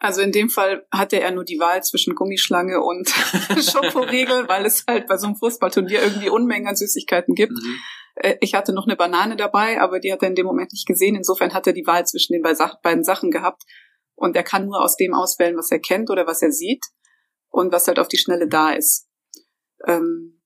Also 0.00 0.22
in 0.22 0.32
dem 0.32 0.48
Fall 0.48 0.86
hatte 0.90 1.20
er 1.20 1.30
nur 1.30 1.44
die 1.44 1.60
Wahl 1.60 1.82
zwischen 1.82 2.14
Gummischlange 2.14 2.80
und 2.80 3.10
Schokoriegel, 3.60 4.48
weil 4.48 4.64
es 4.64 4.84
halt 4.88 5.06
bei 5.06 5.18
so 5.18 5.26
einem 5.26 5.36
Fußballturnier 5.36 6.02
irgendwie 6.02 6.30
Unmengen 6.30 6.66
an 6.66 6.76
Süßigkeiten 6.76 7.34
gibt. 7.34 7.52
Mhm. 7.52 7.78
Äh, 8.14 8.36
ich 8.40 8.54
hatte 8.54 8.72
noch 8.72 8.86
eine 8.86 8.96
Banane 8.96 9.36
dabei, 9.36 9.78
aber 9.78 10.00
die 10.00 10.10
hat 10.10 10.22
er 10.22 10.28
in 10.28 10.34
dem 10.34 10.46
Moment 10.46 10.72
nicht 10.72 10.86
gesehen. 10.86 11.16
Insofern 11.16 11.52
hat 11.52 11.66
er 11.66 11.74
die 11.74 11.86
Wahl 11.86 12.06
zwischen 12.06 12.32
den 12.32 12.42
beiden 12.42 13.04
Sachen 13.04 13.30
gehabt. 13.30 13.62
Und 14.14 14.36
er 14.36 14.42
kann 14.42 14.64
nur 14.64 14.82
aus 14.82 14.96
dem 14.96 15.14
auswählen, 15.14 15.56
was 15.56 15.70
er 15.70 15.80
kennt 15.80 16.10
oder 16.10 16.26
was 16.26 16.40
er 16.40 16.50
sieht 16.50 16.84
und 17.50 17.70
was 17.70 17.86
halt 17.86 17.98
auf 17.98 18.08
die 18.08 18.18
Schnelle 18.18 18.48
da 18.48 18.72
ist. 18.72 19.06
Ähm, 19.86 20.40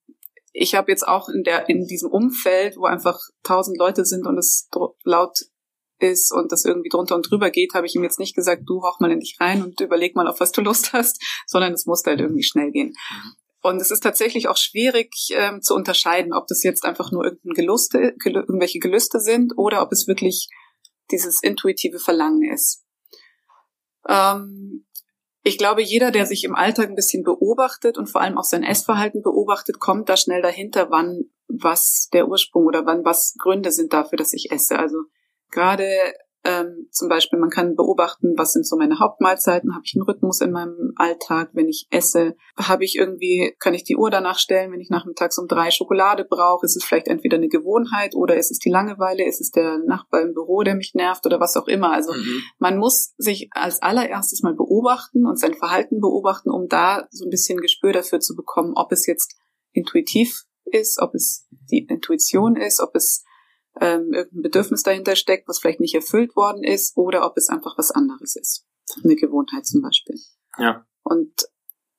ich 0.53 0.75
habe 0.75 0.91
jetzt 0.91 1.07
auch 1.07 1.29
in 1.29 1.43
der 1.45 1.69
in 1.69 1.87
diesem 1.87 2.11
Umfeld, 2.11 2.77
wo 2.77 2.87
einfach 2.87 3.21
tausend 3.43 3.79
Leute 3.79 4.05
sind 4.05 4.27
und 4.27 4.39
es 4.39 4.69
laut 5.05 5.41
ist 6.05 6.33
und 6.33 6.53
das 6.53 6.65
irgendwie 6.65 6.89
drunter 6.89 7.17
und 7.17 7.31
drüber 7.31 7.51
geht, 7.51 7.75
habe 7.75 7.87
ich 7.87 7.95
ihm 7.95 8.05
jetzt 8.05 8.19
nicht 8.19 8.35
gesagt, 8.35 8.63
du 8.67 8.83
hoch 8.83 9.01
mal 9.01 9.11
in 9.11 9.21
dich 9.21 9.37
rein 9.41 9.63
und 9.63 9.81
überleg 9.81 10.15
mal, 10.15 10.29
auf 10.29 10.41
was 10.41 10.53
du 10.53 10.61
Lust 10.61 10.93
hast, 10.93 11.23
sondern 11.47 11.73
es 11.73 11.87
musste 11.87 12.11
halt 12.11 12.21
irgendwie 12.21 12.43
schnell 12.43 12.71
gehen. 12.71 12.95
Mhm. 13.11 13.33
Und 13.63 13.81
es 13.81 13.91
ist 13.91 14.03
tatsächlich 14.03 14.49
auch 14.49 14.59
schwierig 14.59 15.11
ähm, 15.31 15.63
zu 15.63 15.75
unterscheiden, 15.75 16.35
ob 16.35 16.47
das 16.49 16.63
jetzt 16.63 16.85
einfach 16.85 17.11
nur 17.13 17.25
irgendein 17.25 17.55
Geluste, 17.55 18.15
gel 18.23 18.35
irgendwelche 18.35 18.79
Gelüste 18.79 19.21
sind 19.21 19.55
oder 19.57 19.81
ob 19.81 19.91
es 19.91 20.07
wirklich 20.07 20.51
dieses 21.11 21.43
intuitive 21.43 21.99
Verlangen 21.99 22.43
ist. 22.53 22.85
Ähm, 24.07 24.87
ich 25.43 25.57
glaube, 25.57 25.83
jeder, 25.83 26.11
der 26.11 26.27
sich 26.27 26.45
im 26.45 26.55
Alltag 26.55 26.91
ein 26.91 26.95
bisschen 26.95 27.23
beobachtet 27.23 27.97
und 27.97 28.11
vor 28.11 28.21
allem 28.21 28.37
auch 28.37 28.45
sein 28.45 28.65
Essverhalten 28.65 29.23
beobachtet, 29.23 29.79
kommt 29.81 30.11
da 30.11 30.19
schnell 30.19 30.43
dahinter, 30.43 30.91
wann 30.91 31.25
was 31.49 32.09
der 32.13 32.29
Ursprung 32.29 32.67
oder 32.67 32.85
wann 32.87 33.05
was 33.05 33.35
Gründe 33.39 33.71
sind 33.71 33.93
dafür, 33.93 34.19
dass 34.19 34.33
ich 34.33 34.51
esse. 34.51 34.79
Also 34.79 34.97
Gerade 35.55 35.87
ähm, 36.47 36.89
zum 36.91 37.09
Beispiel, 37.09 37.39
man 37.39 37.49
kann 37.49 37.75
beobachten, 37.75 38.35
was 38.37 38.53
sind 38.53 38.67
so 38.67 38.77
meine 38.77 38.99
Hauptmahlzeiten, 38.99 39.75
habe 39.75 39.85
ich 39.87 39.95
einen 39.95 40.05
Rhythmus 40.05 40.43
in 40.43 40.51
meinem 40.51 40.93
Alltag, 40.97 41.49
wenn 41.55 41.69
ich 41.69 41.87
esse, 41.91 42.37
habe 42.59 42.85
ich 42.85 42.97
irgendwie, 42.97 43.55
kann 43.59 43.73
ich 43.73 43.85
die 43.85 43.97
Uhr 43.97 44.11
danach 44.11 44.39
stellen, 44.39 44.71
wenn 44.71 44.81
ich 44.81 44.91
nachmittags 44.91 45.39
um 45.39 45.49
drei 45.49 45.71
Schokolade 45.71 46.27
brauche, 46.29 46.67
ist 46.67 46.77
es 46.77 46.85
vielleicht 46.85 47.09
entweder 47.09 47.39
eine 47.39 47.49
Gewohnheit 47.49 48.15
oder 48.15 48.37
ist 48.37 48.51
es 48.51 48.59
die 48.59 48.69
Langeweile, 48.69 49.25
ist 49.25 49.41
es 49.41 49.53
der 49.53 49.79
Nachbar 49.87 50.21
im 50.21 50.35
Büro, 50.35 50.63
der 50.63 50.75
mich 50.75 50.93
nervt 50.93 51.25
oder 51.25 51.41
was 51.41 51.57
auch 51.57 51.67
immer. 51.67 51.93
Also 51.93 52.13
mhm. 52.13 52.43
man 52.59 52.77
muss 52.77 53.15
sich 53.17 53.49
als 53.53 53.81
allererstes 53.81 54.43
mal 54.43 54.55
beobachten 54.55 55.27
und 55.27 55.41
sein 55.41 55.55
Verhalten 55.55 56.01
beobachten, 56.01 56.51
um 56.51 56.69
da 56.69 57.07
so 57.11 57.25
ein 57.25 57.31
bisschen 57.31 57.59
Gespür 57.59 57.95
dafür 57.95 58.21
zu 58.21 58.37
bekommen, 58.37 58.75
ob 58.77 58.93
es 58.93 59.07
jetzt 59.07 59.35
intuitiv 59.73 60.43
ist, 60.67 61.01
ob 61.01 61.15
es 61.15 61.49
die 61.71 61.87
Intuition 61.87 62.57
ist, 62.57 62.83
ob 62.83 62.95
es 62.95 63.25
ähm, 63.81 64.13
irgendein 64.13 64.43
Bedürfnis 64.43 64.83
dahinter 64.83 65.17
steckt, 65.17 65.49
was 65.49 65.59
vielleicht 65.59 65.81
nicht 65.81 65.95
erfüllt 65.95 66.37
worden 66.37 66.63
ist, 66.63 66.97
oder 66.97 67.27
ob 67.27 67.37
es 67.37 67.49
einfach 67.49 67.77
was 67.77 67.91
anderes 67.91 68.37
ist. 68.37 68.67
Eine 69.03 69.17
Gewohnheit 69.17 69.67
zum 69.67 69.83
Beispiel. 69.83 70.17
Ja. 70.59 70.87
Und 71.03 71.33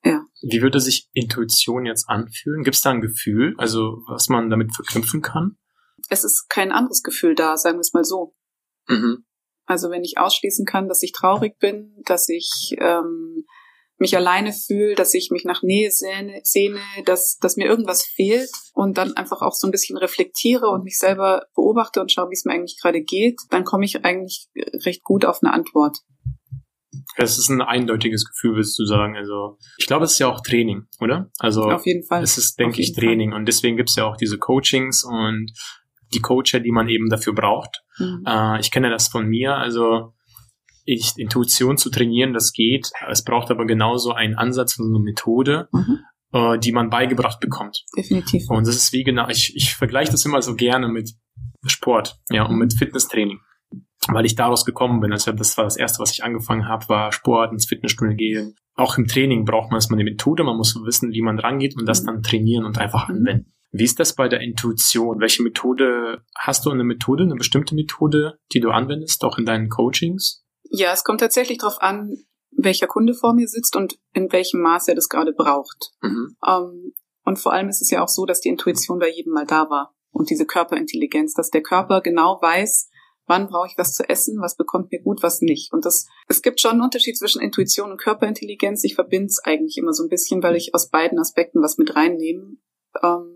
ja. 0.04 0.24
Wie 0.42 0.62
würde 0.62 0.80
sich 0.80 1.10
Intuition 1.14 1.86
jetzt 1.86 2.08
anfühlen? 2.08 2.64
Gibt 2.64 2.76
es 2.76 2.82
da 2.82 2.92
ein 2.92 3.02
Gefühl, 3.02 3.56
also 3.58 4.04
was 4.08 4.30
man 4.30 4.50
damit 4.50 4.74
verknüpfen 4.76 5.22
kann? 5.22 5.58
Es 6.10 6.24
ist 6.24 6.48
kein 6.48 6.72
anderes 6.72 7.02
Gefühl 7.02 7.34
da, 7.34 7.58
sagen 7.58 7.78
wir 7.78 7.82
es 7.82 7.94
mal 7.94 8.04
so. 8.04 8.36
Mhm. 8.88 9.26
Also 9.66 9.90
wenn 9.90 10.04
ich 10.04 10.20
ausschließen 10.20 10.66
kann, 10.66 10.88
dass 10.88 11.02
ich 11.02 11.12
traurig 11.12 11.58
bin, 11.58 11.96
dass 12.06 12.30
ich 12.30 12.76
ähm, 12.80 13.46
mich 13.98 14.16
alleine 14.16 14.52
fühle, 14.52 14.96
dass 14.96 15.14
ich 15.14 15.30
mich 15.32 15.46
nach 15.46 15.64
Nähe 15.64 15.90
sehne, 15.90 16.42
sehne 16.44 16.80
dass, 17.06 17.38
dass 17.40 17.56
mir 17.56 17.66
irgendwas 17.66 18.04
fehlt 18.04 18.50
und 18.74 18.98
dann 18.98 19.14
einfach 19.14 19.42
auch 19.42 19.54
so 19.54 19.68
ein 19.68 19.72
bisschen 19.72 19.98
reflektiere 19.98 20.68
und 20.68 20.84
mich 20.84 20.98
selber 20.98 21.46
beobachte 21.56 22.02
und 22.02 22.12
schaue, 22.12 22.30
wie 22.30 22.34
es 22.34 22.46
mir 22.46 22.54
eigentlich 22.54 22.78
gerade 22.82 23.02
geht, 23.02 23.40
dann 23.52 23.64
komme 23.64 23.86
ich 23.86 24.04
eigentlich 24.04 24.48
recht 24.86 25.04
gut 25.04 25.26
auf 25.26 25.40
eine 25.42 25.54
Antwort. 25.54 25.98
Es 27.18 27.38
ist 27.38 27.50
ein 27.50 27.62
eindeutiges 27.62 28.26
Gefühl, 28.26 28.56
würdest 28.56 28.78
du 28.80 28.86
sagen. 28.86 29.16
Also 29.16 29.58
ich 29.78 29.86
glaube, 29.86 30.06
es 30.06 30.14
ist 30.14 30.20
ja 30.20 30.28
auch 30.28 30.42
Training, 30.42 30.88
oder? 31.00 31.30
Also 31.40 31.64
auf 31.64 31.86
jeden 31.86 32.04
Fall. 32.04 32.24
Es 32.24 32.38
ist, 32.38 32.60
denke 32.60 32.82
ich, 32.82 32.94
Training. 32.94 33.32
Fall. 33.32 33.40
Und 33.40 33.48
deswegen 33.48 33.78
gibt 33.78 33.90
es 33.90 33.96
ja 33.96 34.06
auch 34.06 34.18
diese 34.18 34.38
Coachings 34.38 35.04
und 35.04 35.52
die 36.14 36.20
Coacher, 36.20 36.60
die 36.60 36.72
man 36.72 36.90
eben 36.90 37.10
dafür 37.10 37.34
braucht. 37.34 37.84
Mhm. 37.98 38.24
Äh, 38.26 38.60
ich 38.60 38.72
kenne 38.72 38.90
das 38.90 39.08
von 39.08 39.28
mir. 39.28 39.56
Also 39.56 40.14
ich, 40.86 41.14
Intuition 41.18 41.78
zu 41.78 41.90
trainieren, 41.90 42.34
das 42.34 42.54
geht. 42.54 42.92
Es 43.10 43.24
braucht 43.24 43.52
aber 43.52 43.66
genauso 43.66 44.14
einen 44.14 44.36
Ansatz 44.36 44.80
und 44.80 44.96
eine 44.96 45.04
Methode, 45.04 45.68
mhm. 45.72 46.00
äh, 46.32 46.60
die 46.60 46.72
man 46.72 46.90
beigebracht 46.90 47.40
bekommt. 47.40 47.84
Definitiv. 47.98 48.50
Und 48.50 48.68
das 48.68 48.76
ist 48.76 48.94
wie 48.94 49.04
genau, 49.04 49.28
ich, 49.28 49.54
ich 49.56 49.76
vergleiche 49.76 50.12
das 50.12 50.26
immer 50.26 50.42
so 50.42 50.56
gerne 50.56 50.88
mit 50.88 51.12
Sport, 51.66 52.20
ja, 52.30 52.44
und 52.46 52.58
mit 52.58 52.78
Fitnesstraining 52.78 53.40
weil 54.08 54.26
ich 54.26 54.36
daraus 54.36 54.66
gekommen 54.66 55.00
bin. 55.00 55.12
Also 55.12 55.32
das 55.32 55.58
war 55.58 55.64
das 55.64 55.78
erste, 55.78 56.00
was 56.00 56.12
ich 56.12 56.24
angefangen 56.24 56.68
habe, 56.68 56.88
war 56.90 57.12
Sport, 57.12 57.52
ins 57.52 57.66
Fitnessstudio 57.66 58.16
gehen. 58.16 58.56
Auch 58.76 58.98
im 58.98 59.08
Training 59.08 59.46
braucht 59.46 59.72
man 59.72 59.78
erstmal 59.78 60.00
eine 60.00 60.10
Methode, 60.10 60.44
man 60.44 60.58
muss 60.58 60.76
wissen, 60.84 61.12
wie 61.12 61.22
man 61.22 61.40
rangeht 61.40 61.76
und 61.78 61.86
das 61.86 62.04
mhm. 62.04 62.08
dann 62.08 62.24
trainieren 62.24 62.66
und 62.66 62.78
einfach 62.78 63.08
mhm. 63.08 63.16
anwenden. 63.16 63.54
Wie 63.72 63.84
ist 63.84 64.00
das 64.00 64.16
bei 64.16 64.30
der 64.30 64.42
Intuition? 64.42 65.20
Welche 65.20 65.44
Methode, 65.44 66.24
hast 66.38 66.66
du 66.66 66.72
eine 66.72 66.84
Methode, 66.84 67.24
eine 67.24 67.36
bestimmte 67.36 67.76
Methode, 67.76 68.40
die 68.54 68.62
du 68.62 68.70
anwendest, 68.70 69.24
auch 69.26 69.38
in 69.38 69.46
deinen 69.46 69.70
Coachings? 69.70 70.45
Ja, 70.78 70.92
es 70.92 71.04
kommt 71.04 71.22
tatsächlich 71.22 71.60
darauf 71.60 71.82
an, 71.82 72.26
welcher 72.52 72.88
Kunde 72.88 73.14
vor 73.14 73.34
mir 73.34 73.48
sitzt 73.48 73.76
und 73.76 73.98
in 74.14 74.32
welchem 74.32 74.62
Maß 74.62 74.88
er 74.88 74.96
das 74.96 75.10
gerade 75.10 75.34
braucht. 75.34 75.92
Mhm. 76.02 76.36
Ähm, 76.46 76.94
und 77.24 77.40
vor 77.40 77.54
allem 77.54 77.70
ist 77.70 77.82
es 77.82 77.92
ja 77.92 78.04
auch 78.04 78.10
so, 78.10 78.26
dass 78.26 78.42
die 78.42 78.50
Intuition 78.50 79.00
bei 79.00 79.10
jedem 79.10 79.34
mal 79.34 79.46
da 79.46 79.70
war 79.70 79.96
und 80.12 80.30
diese 80.30 80.46
Körperintelligenz, 80.46 81.34
dass 81.34 81.50
der 81.50 81.64
Körper 81.64 82.02
genau 82.02 82.40
weiß, 82.42 82.90
wann 83.26 83.48
brauche 83.48 83.68
ich 83.68 83.78
was 83.78 83.94
zu 83.94 84.08
essen, 84.08 84.40
was 84.42 84.56
bekommt 84.56 84.92
mir 84.92 85.02
gut, 85.02 85.24
was 85.24 85.42
nicht. 85.42 85.74
Und 85.74 85.86
das, 85.86 86.08
es 86.28 86.42
gibt 86.42 86.62
schon 86.62 86.72
einen 86.72 86.82
Unterschied 86.82 87.18
zwischen 87.18 87.42
Intuition 87.42 87.92
und 87.92 88.02
Körperintelligenz. 88.02 88.84
Ich 88.84 88.96
verbinde 88.96 89.28
es 89.28 89.40
eigentlich 89.44 89.78
immer 89.78 89.94
so 89.94 90.04
ein 90.04 90.10
bisschen, 90.10 90.44
weil 90.44 90.56
ich 90.56 90.76
aus 90.76 90.90
beiden 90.90 91.20
Aspekten 91.20 91.62
was 91.62 91.78
mit 91.78 91.96
reinnehme. 91.96 92.58
Ähm, 93.02 93.35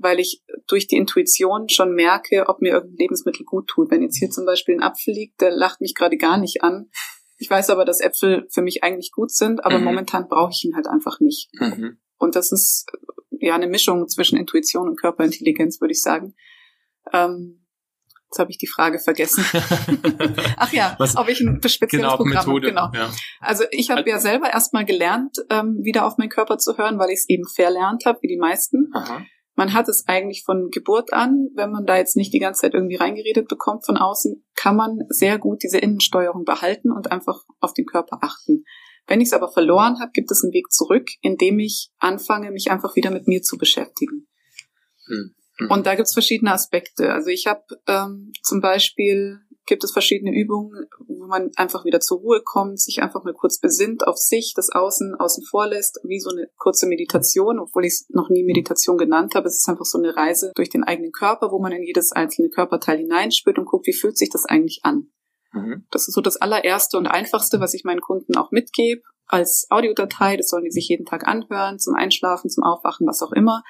weil 0.00 0.18
ich 0.18 0.42
durch 0.66 0.86
die 0.86 0.96
Intuition 0.96 1.68
schon 1.68 1.94
merke, 1.94 2.48
ob 2.48 2.60
mir 2.60 2.72
irgendein 2.72 2.96
Lebensmittel 2.96 3.44
gut 3.44 3.68
tut. 3.68 3.90
Wenn 3.90 4.02
jetzt 4.02 4.18
hier 4.18 4.30
zum 4.30 4.46
Beispiel 4.46 4.76
ein 4.76 4.82
Apfel 4.82 5.14
liegt, 5.14 5.40
der 5.40 5.50
lacht 5.50 5.80
mich 5.80 5.94
gerade 5.94 6.16
gar 6.16 6.38
nicht 6.38 6.62
an. 6.62 6.90
Ich 7.36 7.48
weiß 7.48 7.70
aber, 7.70 7.84
dass 7.84 8.00
Äpfel 8.00 8.46
für 8.50 8.62
mich 8.62 8.82
eigentlich 8.82 9.12
gut 9.12 9.32
sind, 9.32 9.64
aber 9.64 9.78
mhm. 9.78 9.84
momentan 9.84 10.28
brauche 10.28 10.50
ich 10.52 10.64
ihn 10.64 10.74
halt 10.74 10.86
einfach 10.86 11.20
nicht. 11.20 11.48
Mhm. 11.54 11.98
Und 12.18 12.36
das 12.36 12.52
ist 12.52 12.86
ja 13.30 13.54
eine 13.54 13.66
Mischung 13.66 14.08
zwischen 14.08 14.38
Intuition 14.38 14.88
und 14.88 15.00
Körperintelligenz, 15.00 15.80
würde 15.80 15.92
ich 15.92 16.02
sagen. 16.02 16.34
Ähm, 17.12 17.60
Jetzt 18.30 18.38
habe 18.38 18.50
ich 18.52 18.58
die 18.58 18.68
Frage 18.68 19.00
vergessen. 19.00 19.44
Ach 20.56 20.72
ja, 20.72 20.94
Was, 20.98 21.16
ob 21.16 21.28
ich 21.28 21.40
ein 21.40 21.60
spezielles 21.66 22.06
genau, 22.06 22.16
Programm 22.16 22.44
Methode, 22.46 22.68
genau. 22.68 22.88
Ja. 22.94 23.10
Also 23.40 23.64
ich 23.72 23.90
habe 23.90 24.08
ja 24.08 24.20
selber 24.20 24.52
erstmal 24.52 24.84
gelernt, 24.84 25.38
ähm, 25.50 25.78
wieder 25.82 26.06
auf 26.06 26.16
meinen 26.16 26.28
Körper 26.28 26.56
zu 26.58 26.78
hören, 26.78 27.00
weil 27.00 27.10
ich 27.10 27.18
es 27.18 27.28
eben 27.28 27.42
verlernt 27.48 28.04
habe, 28.06 28.20
wie 28.22 28.28
die 28.28 28.36
meisten. 28.36 28.88
Aha. 28.94 29.22
Man 29.60 29.74
hat 29.74 29.90
es 29.90 30.08
eigentlich 30.08 30.42
von 30.42 30.70
Geburt 30.70 31.12
an, 31.12 31.50
wenn 31.54 31.70
man 31.70 31.84
da 31.84 31.98
jetzt 31.98 32.16
nicht 32.16 32.32
die 32.32 32.38
ganze 32.38 32.62
Zeit 32.62 32.72
irgendwie 32.72 32.96
reingeredet 32.96 33.46
bekommt 33.46 33.84
von 33.84 33.98
außen, 33.98 34.42
kann 34.54 34.74
man 34.74 35.00
sehr 35.10 35.36
gut 35.36 35.62
diese 35.62 35.76
Innensteuerung 35.76 36.46
behalten 36.46 36.90
und 36.90 37.12
einfach 37.12 37.44
auf 37.60 37.74
den 37.74 37.84
Körper 37.84 38.20
achten. 38.22 38.64
Wenn 39.06 39.20
ich 39.20 39.28
es 39.28 39.34
aber 39.34 39.52
verloren 39.52 40.00
habe, 40.00 40.12
gibt 40.14 40.30
es 40.30 40.42
einen 40.42 40.54
Weg 40.54 40.72
zurück, 40.72 41.10
indem 41.20 41.58
ich 41.58 41.90
anfange, 41.98 42.52
mich 42.52 42.70
einfach 42.70 42.96
wieder 42.96 43.10
mit 43.10 43.28
mir 43.28 43.42
zu 43.42 43.58
beschäftigen. 43.58 44.28
Hm. 45.08 45.34
Mhm. 45.58 45.70
Und 45.70 45.84
da 45.84 45.94
gibt's 45.94 46.14
verschiedene 46.14 46.54
Aspekte. 46.54 47.12
Also 47.12 47.28
ich 47.28 47.46
habe 47.46 47.64
ähm, 47.86 48.32
zum 48.42 48.62
Beispiel 48.62 49.40
gibt 49.70 49.84
es 49.84 49.92
verschiedene 49.92 50.36
Übungen, 50.36 50.86
wo 51.06 51.26
man 51.26 51.50
einfach 51.56 51.86
wieder 51.86 52.00
zur 52.00 52.18
Ruhe 52.18 52.42
kommt, 52.44 52.78
sich 52.78 53.02
einfach 53.02 53.24
mal 53.24 53.32
kurz 53.32 53.58
besinnt 53.58 54.06
auf 54.06 54.18
sich, 54.18 54.52
das 54.54 54.68
Außen 54.70 55.14
außen 55.14 55.44
vor 55.44 55.68
lässt, 55.68 56.00
wie 56.04 56.20
so 56.20 56.28
eine 56.28 56.48
kurze 56.58 56.86
Meditation, 56.86 57.58
obwohl 57.58 57.86
ich 57.86 57.92
es 57.92 58.06
noch 58.10 58.28
nie 58.28 58.44
Meditation 58.44 58.98
genannt 58.98 59.34
habe. 59.34 59.46
Es 59.46 59.60
ist 59.60 59.68
einfach 59.68 59.86
so 59.86 59.96
eine 59.96 60.14
Reise 60.14 60.52
durch 60.54 60.68
den 60.68 60.84
eigenen 60.84 61.12
Körper, 61.12 61.52
wo 61.52 61.58
man 61.58 61.72
in 61.72 61.82
jedes 61.82 62.12
einzelne 62.12 62.50
Körperteil 62.50 62.98
hineinspürt 62.98 63.58
und 63.58 63.64
guckt, 63.64 63.86
wie 63.86 63.94
fühlt 63.94 64.18
sich 64.18 64.28
das 64.28 64.44
eigentlich 64.44 64.80
an. 64.82 65.08
Mhm. 65.52 65.86
Das 65.90 66.06
ist 66.06 66.14
so 66.14 66.20
das 66.20 66.36
allererste 66.36 66.98
und 66.98 67.06
einfachste, 67.06 67.60
was 67.60 67.72
ich 67.72 67.84
meinen 67.84 68.00
Kunden 68.00 68.36
auch 68.36 68.50
mitgebe 68.50 69.02
als 69.26 69.66
Audiodatei. 69.70 70.36
Das 70.36 70.48
sollen 70.48 70.64
die 70.64 70.70
sich 70.70 70.88
jeden 70.88 71.06
Tag 71.06 71.26
anhören, 71.26 71.78
zum 71.78 71.94
Einschlafen, 71.94 72.50
zum 72.50 72.64
Aufwachen, 72.64 73.06
was 73.06 73.22
auch 73.22 73.32
immer 73.32 73.62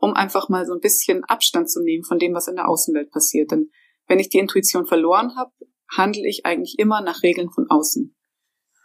um 0.00 0.14
einfach 0.14 0.48
mal 0.48 0.66
so 0.66 0.72
ein 0.72 0.80
bisschen 0.80 1.24
Abstand 1.24 1.70
zu 1.70 1.82
nehmen 1.82 2.04
von 2.04 2.18
dem, 2.18 2.34
was 2.34 2.48
in 2.48 2.56
der 2.56 2.68
Außenwelt 2.68 3.10
passiert. 3.10 3.50
Denn 3.50 3.70
wenn 4.10 4.18
ich 4.18 4.28
die 4.28 4.38
Intuition 4.38 4.86
verloren 4.86 5.36
habe, 5.36 5.52
handle 5.88 6.28
ich 6.28 6.44
eigentlich 6.44 6.78
immer 6.78 7.00
nach 7.00 7.22
Regeln 7.22 7.48
von 7.48 7.70
außen. 7.70 8.16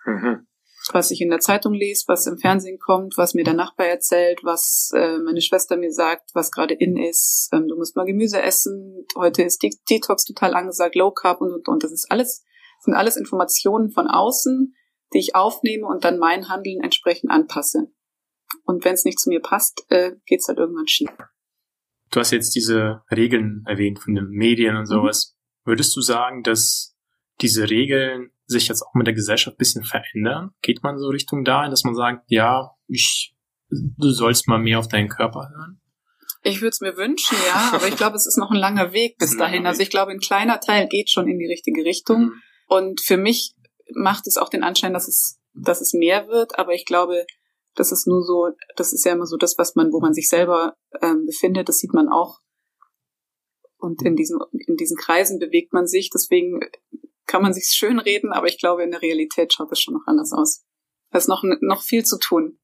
Mhm. 0.05 0.47
Was 0.93 1.09
ich 1.09 1.19
in 1.19 1.31
der 1.31 1.39
Zeitung 1.39 1.73
lese, 1.73 2.03
was 2.05 2.27
im 2.27 2.37
Fernsehen 2.37 2.77
kommt, 2.77 3.17
was 3.17 3.33
mir 3.33 3.43
der 3.43 3.55
Nachbar 3.55 3.87
erzählt, 3.87 4.41
was 4.43 4.91
äh, 4.93 5.17
meine 5.17 5.41
Schwester 5.41 5.77
mir 5.77 5.91
sagt, 5.91 6.29
was 6.35 6.51
gerade 6.51 6.75
in 6.75 6.95
ist. 6.95 7.49
Ähm, 7.51 7.67
du 7.67 7.75
musst 7.75 7.95
mal 7.95 8.05
Gemüse 8.05 8.39
essen. 8.39 9.03
Heute 9.17 9.41
ist 9.41 9.63
Die 9.63 9.75
Detox 9.89 10.25
total 10.25 10.53
angesagt, 10.53 10.93
Low 10.93 11.09
Carb 11.09 11.41
und 11.41 11.51
und 11.51 11.67
und. 11.67 11.83
Das 11.83 11.91
ist 11.91 12.11
alles 12.11 12.45
sind 12.81 12.93
alles 12.93 13.17
Informationen 13.17 13.89
von 13.89 14.07
außen, 14.07 14.75
die 15.13 15.17
ich 15.17 15.33
aufnehme 15.33 15.87
und 15.87 16.03
dann 16.03 16.19
mein 16.19 16.49
Handeln 16.49 16.81
entsprechend 16.81 17.31
anpasse. 17.31 17.91
Und 18.63 18.85
wenn 18.85 18.93
es 18.93 19.05
nicht 19.05 19.19
zu 19.19 19.29
mir 19.29 19.41
passt, 19.41 19.85
äh, 19.89 20.11
geht 20.27 20.41
es 20.41 20.47
halt 20.47 20.59
irgendwann 20.59 20.87
schief. 20.87 21.09
Du 22.11 22.19
hast 22.19 22.31
jetzt 22.31 22.55
diese 22.55 23.01
Regeln 23.11 23.63
erwähnt 23.65 23.99
von 23.99 24.15
den 24.15 24.29
Medien 24.29 24.75
und 24.75 24.83
mhm. 24.83 24.87
sowas. 24.87 25.35
Mhm. 25.35 25.69
Würdest 25.69 25.95
du 25.95 26.01
sagen, 26.01 26.43
dass 26.43 26.95
diese 27.41 27.69
Regeln 27.69 28.31
sich 28.45 28.67
jetzt 28.67 28.83
auch 28.83 28.93
mit 28.93 29.07
der 29.07 29.13
Gesellschaft 29.13 29.57
bisschen 29.57 29.83
verändern? 29.83 30.51
Geht 30.61 30.83
man 30.83 30.97
so 30.97 31.07
Richtung 31.07 31.43
dahin, 31.43 31.71
dass 31.71 31.83
man 31.83 31.95
sagt, 31.95 32.25
ja, 32.27 32.71
ich, 32.87 33.35
du 33.69 34.11
sollst 34.11 34.47
mal 34.47 34.59
mehr 34.59 34.79
auf 34.79 34.87
deinen 34.87 35.09
Körper 35.09 35.49
hören? 35.49 35.81
Ich 36.43 36.61
würde 36.61 36.69
es 36.69 36.81
mir 36.81 36.95
wünschen, 36.95 37.35
ja, 37.47 37.71
aber 37.73 37.87
ich 37.87 37.95
glaube, 37.95 38.15
es 38.15 38.27
ist 38.27 38.37
noch 38.37 38.51
ein 38.51 38.57
langer 38.57 38.93
Weg 38.93 39.17
bis 39.17 39.35
dahin. 39.35 39.65
Also 39.65 39.81
ich 39.81 39.89
glaube, 39.89 40.11
ein 40.11 40.19
kleiner 40.19 40.59
Teil 40.59 40.87
geht 40.87 41.09
schon 41.09 41.27
in 41.27 41.39
die 41.39 41.47
richtige 41.47 41.83
Richtung. 41.83 42.25
Mhm. 42.25 42.41
Und 42.67 43.01
für 43.01 43.17
mich 43.17 43.55
macht 43.95 44.27
es 44.27 44.37
auch 44.37 44.49
den 44.49 44.63
Anschein, 44.63 44.93
dass 44.93 45.07
es, 45.07 45.39
dass 45.53 45.81
es 45.81 45.93
mehr 45.93 46.27
wird, 46.27 46.59
aber 46.59 46.73
ich 46.73 46.85
glaube, 46.85 47.25
das 47.75 47.91
ist 47.91 48.07
nur 48.07 48.23
so, 48.23 48.49
das 48.75 48.93
ist 48.93 49.05
ja 49.05 49.13
immer 49.13 49.25
so 49.25 49.37
das, 49.37 49.57
was 49.57 49.75
man, 49.75 49.91
wo 49.91 49.99
man 49.99 50.13
sich 50.13 50.29
selber 50.29 50.75
ähm, 51.01 51.25
befindet, 51.25 51.69
das 51.69 51.77
sieht 51.77 51.93
man 51.93 52.07
auch. 52.09 52.39
Und 53.77 54.01
in 54.01 54.15
diesen, 54.15 54.39
in 54.51 54.75
diesen 54.75 54.97
Kreisen 54.97 55.39
bewegt 55.39 55.73
man 55.73 55.85
sich, 55.85 56.09
deswegen 56.09 56.59
kann 57.27 57.41
man 57.41 57.53
sich 57.53 57.65
schön 57.65 57.99
reden, 57.99 58.31
aber 58.31 58.47
ich 58.47 58.59
glaube, 58.59 58.83
in 58.83 58.91
der 58.91 59.01
Realität 59.01 59.53
schaut 59.53 59.71
es 59.71 59.79
schon 59.79 59.93
noch 59.93 60.07
anders 60.07 60.31
aus. 60.31 60.63
Da 61.11 61.17
ist 61.17 61.27
noch, 61.27 61.43
noch 61.61 61.81
viel 61.81 62.03
zu 62.03 62.17
tun. 62.17 62.59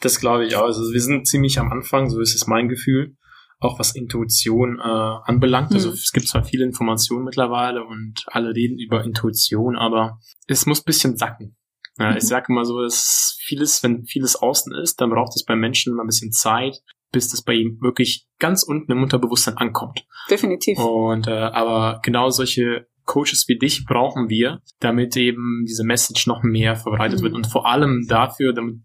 Das 0.00 0.20
glaube 0.20 0.46
ich 0.46 0.56
auch. 0.56 0.64
Also 0.64 0.92
wir 0.92 1.00
sind 1.00 1.26
ziemlich 1.26 1.58
am 1.58 1.72
Anfang, 1.72 2.08
so 2.08 2.20
ist 2.20 2.34
es 2.34 2.46
mein 2.46 2.68
Gefühl, 2.68 3.16
auch 3.60 3.78
was 3.78 3.94
Intuition 3.94 4.78
äh, 4.78 4.82
anbelangt. 4.82 5.72
Also 5.72 5.88
mhm. 5.88 5.94
es 5.94 6.12
gibt 6.12 6.28
zwar 6.28 6.44
viele 6.44 6.64
Informationen 6.64 7.24
mittlerweile 7.24 7.84
und 7.84 8.24
alle 8.26 8.54
reden 8.54 8.78
über 8.78 9.04
Intuition, 9.04 9.76
aber 9.76 10.18
es 10.46 10.66
muss 10.66 10.82
bisschen 10.82 11.16
sacken. 11.16 11.57
Ja, 11.98 12.16
ich 12.16 12.24
sage 12.24 12.46
immer 12.50 12.64
so, 12.64 12.80
dass 12.80 13.36
vieles, 13.40 13.82
wenn 13.82 14.04
vieles 14.04 14.36
außen 14.36 14.74
ist, 14.74 15.00
dann 15.00 15.10
braucht 15.10 15.34
es 15.34 15.44
bei 15.44 15.56
Menschen 15.56 15.92
immer 15.92 16.04
ein 16.04 16.08
bisschen 16.08 16.32
Zeit, 16.32 16.80
bis 17.12 17.28
das 17.28 17.42
bei 17.42 17.54
ihm 17.54 17.78
wirklich 17.80 18.28
ganz 18.38 18.62
unten 18.62 18.92
im 18.92 19.02
Unterbewusstsein 19.02 19.56
ankommt. 19.56 20.06
Definitiv. 20.30 20.78
Und 20.78 21.26
äh, 21.26 21.30
aber 21.30 22.00
genau 22.02 22.30
solche 22.30 22.86
Coaches 23.04 23.46
wie 23.48 23.58
dich 23.58 23.86
brauchen 23.86 24.28
wir, 24.28 24.60
damit 24.80 25.16
eben 25.16 25.64
diese 25.66 25.84
Message 25.84 26.26
noch 26.26 26.42
mehr 26.42 26.76
verbreitet 26.76 27.20
mhm. 27.20 27.24
wird 27.24 27.34
und 27.34 27.46
vor 27.46 27.66
allem 27.66 28.06
dafür, 28.06 28.52
damit 28.52 28.82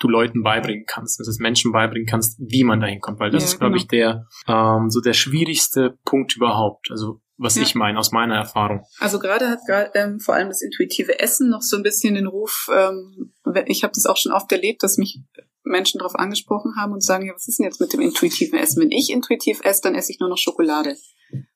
du 0.00 0.08
Leuten 0.08 0.42
beibringen 0.42 0.84
kannst, 0.86 1.20
dass 1.20 1.28
es 1.28 1.38
Menschen 1.38 1.72
beibringen 1.72 2.06
kannst, 2.06 2.38
wie 2.38 2.64
man 2.64 2.80
dahin 2.80 3.00
kommt, 3.00 3.18
weil 3.18 3.30
das 3.30 3.44
ja, 3.44 3.48
ist, 3.48 3.58
glaube 3.58 3.72
genau. 3.72 3.82
ich, 3.82 3.88
der 3.88 4.26
ähm, 4.46 4.90
so 4.90 5.00
der 5.00 5.14
schwierigste 5.14 5.98
Punkt 6.04 6.36
überhaupt. 6.36 6.90
Also 6.90 7.20
was 7.38 7.56
ja. 7.56 7.62
ich 7.62 7.74
meine 7.74 7.98
aus 7.98 8.12
meiner 8.12 8.36
Erfahrung. 8.36 8.84
Also 8.98 9.18
gerade 9.18 9.48
hat 9.48 9.60
ähm, 9.94 10.20
vor 10.20 10.34
allem 10.34 10.48
das 10.48 10.62
intuitive 10.62 11.18
Essen 11.18 11.50
noch 11.50 11.62
so 11.62 11.76
ein 11.76 11.82
bisschen 11.82 12.14
den 12.14 12.26
Ruf, 12.26 12.68
ähm, 12.74 13.32
ich 13.66 13.82
habe 13.82 13.92
das 13.94 14.06
auch 14.06 14.16
schon 14.16 14.32
oft 14.32 14.50
erlebt, 14.52 14.82
dass 14.82 14.96
mich 14.96 15.20
Menschen 15.64 15.98
darauf 15.98 16.14
angesprochen 16.14 16.74
haben 16.76 16.92
und 16.92 17.02
sagen, 17.02 17.26
ja, 17.26 17.34
was 17.34 17.48
ist 17.48 17.58
denn 17.58 17.66
jetzt 17.66 17.80
mit 17.80 17.92
dem 17.92 18.00
intuitiven 18.00 18.58
Essen? 18.58 18.82
Wenn 18.82 18.90
ich 18.90 19.10
intuitiv 19.10 19.60
esse, 19.64 19.82
dann 19.82 19.94
esse 19.94 20.12
ich 20.12 20.20
nur 20.20 20.28
noch 20.28 20.38
Schokolade. 20.38 20.96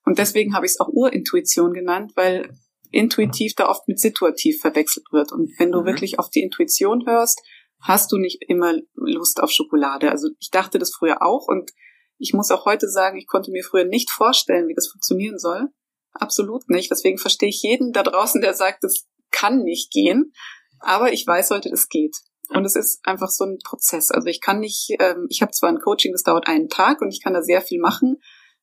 Und 0.04 0.18
deswegen 0.18 0.54
habe 0.54 0.66
ich 0.66 0.72
es 0.72 0.80
auch 0.80 0.88
Urintuition 0.88 1.72
genannt, 1.72 2.12
weil 2.16 2.50
intuitiv 2.90 3.54
da 3.54 3.68
oft 3.68 3.86
mit 3.86 4.00
situativ 4.00 4.60
verwechselt 4.60 5.06
wird. 5.12 5.32
Und 5.32 5.52
wenn 5.58 5.70
du 5.70 5.82
mhm. 5.82 5.86
wirklich 5.86 6.18
auf 6.18 6.28
die 6.28 6.40
Intuition 6.40 7.06
hörst, 7.06 7.40
hast 7.80 8.12
du 8.12 8.18
nicht 8.18 8.42
immer 8.48 8.74
Lust 8.94 9.40
auf 9.40 9.50
Schokolade. 9.50 10.10
Also 10.10 10.28
ich 10.40 10.50
dachte 10.50 10.78
das 10.78 10.92
früher 10.92 11.22
auch 11.22 11.46
und 11.46 11.70
ich 12.20 12.34
muss 12.34 12.50
auch 12.50 12.66
heute 12.66 12.88
sagen, 12.88 13.16
ich 13.16 13.26
konnte 13.26 13.50
mir 13.50 13.64
früher 13.64 13.84
nicht 13.84 14.10
vorstellen, 14.10 14.68
wie 14.68 14.74
das 14.74 14.88
funktionieren 14.88 15.38
soll. 15.38 15.68
Absolut 16.12 16.68
nicht. 16.68 16.90
Deswegen 16.90 17.18
verstehe 17.18 17.48
ich 17.48 17.62
jeden 17.62 17.92
da 17.92 18.02
draußen, 18.02 18.40
der 18.40 18.54
sagt, 18.54 18.84
das 18.84 19.06
kann 19.30 19.62
nicht 19.62 19.90
gehen. 19.90 20.32
Aber 20.80 21.12
ich 21.12 21.26
weiß 21.26 21.50
heute, 21.50 21.70
das 21.70 21.88
geht. 21.88 22.16
Und 22.50 22.64
es 22.64 22.76
ist 22.76 23.00
einfach 23.04 23.30
so 23.30 23.44
ein 23.44 23.58
Prozess. 23.64 24.10
Also 24.10 24.26
ich 24.26 24.40
kann 24.40 24.60
nicht, 24.60 24.90
ähm, 24.98 25.26
ich 25.30 25.40
habe 25.40 25.52
zwar 25.52 25.70
ein 25.70 25.80
Coaching, 25.80 26.12
das 26.12 26.22
dauert 26.22 26.46
einen 26.46 26.68
Tag 26.68 27.00
und 27.00 27.08
ich 27.08 27.22
kann 27.22 27.32
da 27.32 27.42
sehr 27.42 27.62
viel 27.62 27.80
machen, 27.80 28.16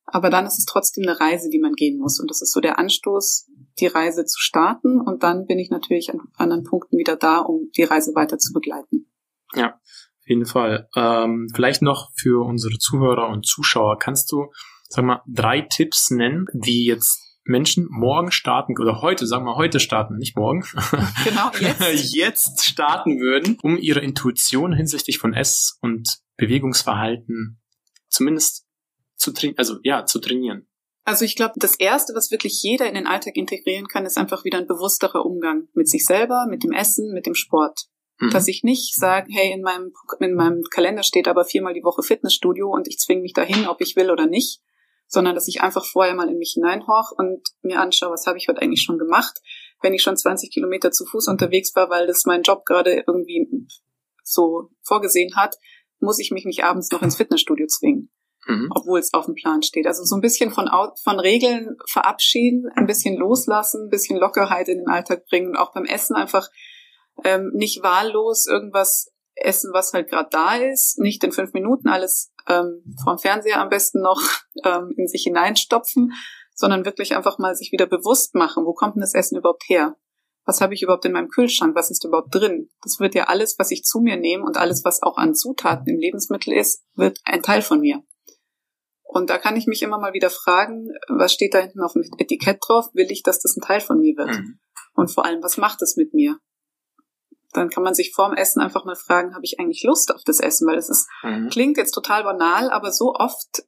aber 0.04 0.30
dann 0.30 0.46
ist 0.46 0.58
es 0.58 0.64
trotzdem 0.64 1.04
eine 1.08 1.18
Reise, 1.18 1.48
die 1.50 1.58
man 1.58 1.72
gehen 1.72 1.98
muss. 1.98 2.20
Und 2.20 2.30
das 2.30 2.42
ist 2.42 2.52
so 2.52 2.60
der 2.60 2.78
Anstoß, 2.78 3.48
die 3.80 3.86
Reise 3.86 4.24
zu 4.24 4.38
starten. 4.40 5.00
Und 5.00 5.22
dann 5.22 5.46
bin 5.46 5.58
ich 5.58 5.70
natürlich 5.70 6.10
an 6.10 6.20
anderen 6.36 6.64
Punkten 6.64 6.96
wieder 6.96 7.16
da, 7.16 7.38
um 7.38 7.70
die 7.76 7.84
Reise 7.84 8.14
weiter 8.14 8.38
zu 8.38 8.52
begleiten. 8.52 9.10
Ja, 9.54 9.80
jeden 10.28 10.46
Fall. 10.46 10.88
Ähm, 10.96 11.48
vielleicht 11.54 11.82
noch 11.82 12.10
für 12.16 12.44
unsere 12.44 12.78
Zuhörer 12.78 13.28
und 13.28 13.46
Zuschauer, 13.46 13.98
kannst 13.98 14.30
du, 14.32 14.46
sag 14.88 15.04
mal, 15.04 15.22
drei 15.26 15.62
Tipps 15.62 16.10
nennen, 16.10 16.46
wie 16.52 16.86
jetzt 16.86 17.28
Menschen 17.44 17.86
morgen 17.90 18.30
starten 18.30 18.74
oder 18.78 19.00
heute, 19.00 19.26
sagen 19.26 19.46
wir 19.46 19.56
heute 19.56 19.80
starten, 19.80 20.18
nicht 20.18 20.36
morgen. 20.36 20.64
Genau, 21.24 21.50
jetzt. 21.58 22.14
jetzt 22.14 22.64
starten 22.64 23.18
würden, 23.20 23.58
um 23.62 23.78
ihre 23.78 24.00
Intuition 24.00 24.72
hinsichtlich 24.72 25.18
von 25.18 25.32
Ess- 25.32 25.78
und 25.80 26.20
Bewegungsverhalten 26.36 27.60
zumindest 28.08 28.66
zu 29.16 29.32
trainieren, 29.32 29.58
also 29.58 29.78
ja, 29.82 30.04
zu 30.04 30.20
trainieren? 30.20 30.68
Also 31.04 31.24
ich 31.24 31.36
glaube, 31.36 31.54
das 31.56 31.74
Erste, 31.74 32.14
was 32.14 32.30
wirklich 32.30 32.62
jeder 32.62 32.86
in 32.86 32.94
den 32.94 33.06
Alltag 33.06 33.36
integrieren 33.36 33.88
kann, 33.88 34.04
ist 34.04 34.18
einfach 34.18 34.44
wieder 34.44 34.58
ein 34.58 34.66
bewussterer 34.66 35.24
Umgang 35.24 35.68
mit 35.72 35.88
sich 35.88 36.04
selber, 36.04 36.46
mit 36.48 36.64
dem 36.64 36.72
Essen, 36.72 37.12
mit 37.14 37.24
dem 37.24 37.34
Sport. 37.34 37.86
Mhm. 38.18 38.30
Dass 38.30 38.48
ich 38.48 38.64
nicht 38.64 38.94
sage, 38.94 39.28
hey, 39.30 39.52
in 39.52 39.62
meinem, 39.62 39.92
in 40.20 40.34
meinem 40.34 40.62
Kalender 40.70 41.02
steht 41.02 41.28
aber 41.28 41.44
viermal 41.44 41.74
die 41.74 41.84
Woche 41.84 42.02
Fitnessstudio 42.02 42.68
und 42.68 42.88
ich 42.88 42.98
zwinge 42.98 43.22
mich 43.22 43.32
dahin, 43.32 43.66
ob 43.68 43.80
ich 43.80 43.96
will 43.96 44.10
oder 44.10 44.26
nicht, 44.26 44.60
sondern 45.06 45.34
dass 45.34 45.48
ich 45.48 45.62
einfach 45.62 45.84
vorher 45.84 46.14
mal 46.14 46.28
in 46.28 46.38
mich 46.38 46.52
hineinhorch 46.54 47.12
und 47.12 47.48
mir 47.62 47.80
anschaue, 47.80 48.10
was 48.10 48.26
habe 48.26 48.38
ich 48.38 48.48
heute 48.48 48.60
eigentlich 48.60 48.82
schon 48.82 48.98
gemacht, 48.98 49.40
wenn 49.82 49.94
ich 49.94 50.02
schon 50.02 50.16
20 50.16 50.52
Kilometer 50.52 50.90
zu 50.90 51.04
Fuß 51.06 51.28
unterwegs 51.28 51.74
war, 51.76 51.90
weil 51.90 52.06
das 52.06 52.24
mein 52.26 52.42
Job 52.42 52.64
gerade 52.64 53.04
irgendwie 53.06 53.46
so 54.24 54.70
vorgesehen 54.82 55.36
hat, 55.36 55.56
muss 56.00 56.18
ich 56.18 56.30
mich 56.30 56.44
nicht 56.44 56.64
abends 56.64 56.90
noch 56.90 57.02
ins 57.02 57.16
Fitnessstudio 57.16 57.66
zwingen 57.66 58.10
mhm. 58.48 58.68
obwohl 58.74 58.98
es 58.98 59.14
auf 59.14 59.26
dem 59.26 59.34
Plan 59.34 59.62
steht. 59.62 59.86
Also 59.86 60.04
so 60.04 60.16
ein 60.16 60.20
bisschen 60.20 60.50
von, 60.50 60.68
von 61.02 61.20
Regeln 61.20 61.76
verabschieden, 61.86 62.68
ein 62.74 62.86
bisschen 62.86 63.16
loslassen, 63.16 63.86
ein 63.86 63.90
bisschen 63.90 64.18
Lockerheit 64.18 64.68
in 64.68 64.78
den 64.78 64.88
Alltag 64.88 65.26
bringen 65.26 65.50
und 65.50 65.56
auch 65.56 65.72
beim 65.72 65.84
Essen 65.84 66.16
einfach 66.16 66.48
ähm, 67.24 67.50
nicht 67.54 67.82
wahllos 67.82 68.46
irgendwas 68.46 69.10
essen, 69.34 69.72
was 69.72 69.92
halt 69.92 70.08
gerade 70.08 70.28
da 70.30 70.56
ist, 70.56 70.98
nicht 70.98 71.22
in 71.24 71.32
fünf 71.32 71.52
Minuten 71.52 71.88
alles 71.88 72.32
ähm, 72.48 72.82
vom 73.02 73.18
Fernseher 73.18 73.60
am 73.60 73.68
besten 73.68 74.00
noch 74.00 74.20
ähm, 74.64 74.92
in 74.96 75.06
sich 75.06 75.22
hineinstopfen, 75.22 76.12
sondern 76.54 76.84
wirklich 76.84 77.16
einfach 77.16 77.38
mal 77.38 77.54
sich 77.54 77.72
wieder 77.72 77.86
bewusst 77.86 78.34
machen, 78.34 78.64
wo 78.64 78.72
kommt 78.72 78.96
denn 78.96 79.00
das 79.00 79.14
Essen 79.14 79.38
überhaupt 79.38 79.64
her? 79.68 79.96
Was 80.44 80.60
habe 80.60 80.72
ich 80.72 80.82
überhaupt 80.82 81.04
in 81.04 81.12
meinem 81.12 81.28
Kühlschrank? 81.28 81.76
Was 81.76 81.90
ist 81.90 82.04
überhaupt 82.04 82.34
drin? 82.34 82.70
Das 82.82 82.98
wird 83.00 83.14
ja 83.14 83.24
alles, 83.24 83.58
was 83.58 83.70
ich 83.70 83.84
zu 83.84 84.00
mir 84.00 84.16
nehme 84.16 84.44
und 84.44 84.56
alles, 84.56 84.82
was 84.82 85.02
auch 85.02 85.18
an 85.18 85.34
Zutaten 85.34 85.86
im 85.86 85.98
Lebensmittel 85.98 86.54
ist, 86.54 86.82
wird 86.94 87.20
ein 87.24 87.42
Teil 87.42 87.60
von 87.60 87.80
mir. 87.80 88.02
Und 89.02 89.30
da 89.30 89.38
kann 89.38 89.56
ich 89.56 89.66
mich 89.66 89.82
immer 89.82 89.98
mal 89.98 90.14
wieder 90.14 90.30
fragen, 90.30 90.88
was 91.08 91.32
steht 91.32 91.54
da 91.54 91.58
hinten 91.58 91.80
auf 91.80 91.92
dem 91.92 92.02
Etikett 92.18 92.58
drauf? 92.66 92.86
Will 92.94 93.10
ich, 93.10 93.22
dass 93.22 93.40
das 93.40 93.56
ein 93.56 93.62
Teil 93.62 93.80
von 93.80 94.00
mir 94.00 94.16
wird? 94.16 94.30
Mhm. 94.30 94.58
Und 94.94 95.10
vor 95.10 95.24
allem, 95.24 95.42
was 95.42 95.58
macht 95.58 95.82
es 95.82 95.96
mit 95.96 96.14
mir? 96.14 96.38
Dann 97.52 97.70
kann 97.70 97.82
man 97.82 97.94
sich 97.94 98.12
vorm 98.14 98.34
Essen 98.34 98.60
einfach 98.60 98.84
mal 98.84 98.96
fragen, 98.96 99.34
habe 99.34 99.44
ich 99.44 99.58
eigentlich 99.58 99.82
Lust 99.84 100.14
auf 100.14 100.22
das 100.24 100.40
Essen? 100.40 100.68
Weil 100.68 100.78
es 100.78 100.88
ist, 100.88 101.08
mhm. 101.22 101.48
klingt 101.48 101.76
jetzt 101.76 101.92
total 101.92 102.24
banal, 102.24 102.70
aber 102.70 102.92
so 102.92 103.14
oft 103.14 103.62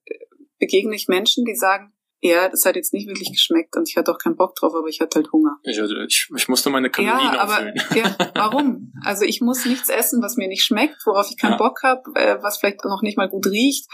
begegne 0.59 0.95
ich 0.95 1.09
Menschen, 1.09 1.45
die 1.45 1.55
sagen, 1.55 1.93
ja, 2.23 2.51
das 2.51 2.67
hat 2.67 2.77
jetzt 2.77 2.93
nicht 2.93 3.09
wirklich 3.09 3.33
geschmeckt 3.33 3.77
und 3.77 3.89
ich 3.89 3.97
hatte 3.97 4.13
auch 4.13 4.19
keinen 4.19 4.37
Bock 4.37 4.55
drauf, 4.55 4.75
aber 4.75 4.89
ich 4.89 5.01
hatte 5.01 5.21
halt 5.21 5.33
Hunger. 5.33 5.57
Ich, 5.63 5.81
also 5.81 5.97
ich, 6.07 6.29
ich 6.37 6.49
musste 6.49 6.69
meine 6.69 6.91
Kalorien 6.91 7.33
ja, 7.33 7.41
aber, 7.41 7.73
Ja, 7.97 8.15
warum? 8.35 8.93
Also 9.03 9.25
ich 9.25 9.41
muss 9.41 9.65
nichts 9.65 9.89
essen, 9.89 10.23
was 10.23 10.37
mir 10.37 10.49
nicht 10.49 10.63
schmeckt, 10.63 10.99
worauf 11.07 11.31
ich 11.31 11.39
keinen 11.39 11.53
ja. 11.53 11.57
Bock 11.57 11.83
habe, 11.83 12.03
äh, 12.17 12.37
was 12.43 12.59
vielleicht 12.59 12.85
noch 12.85 13.01
nicht 13.01 13.17
mal 13.17 13.31
gut 13.31 13.47
riecht 13.47 13.87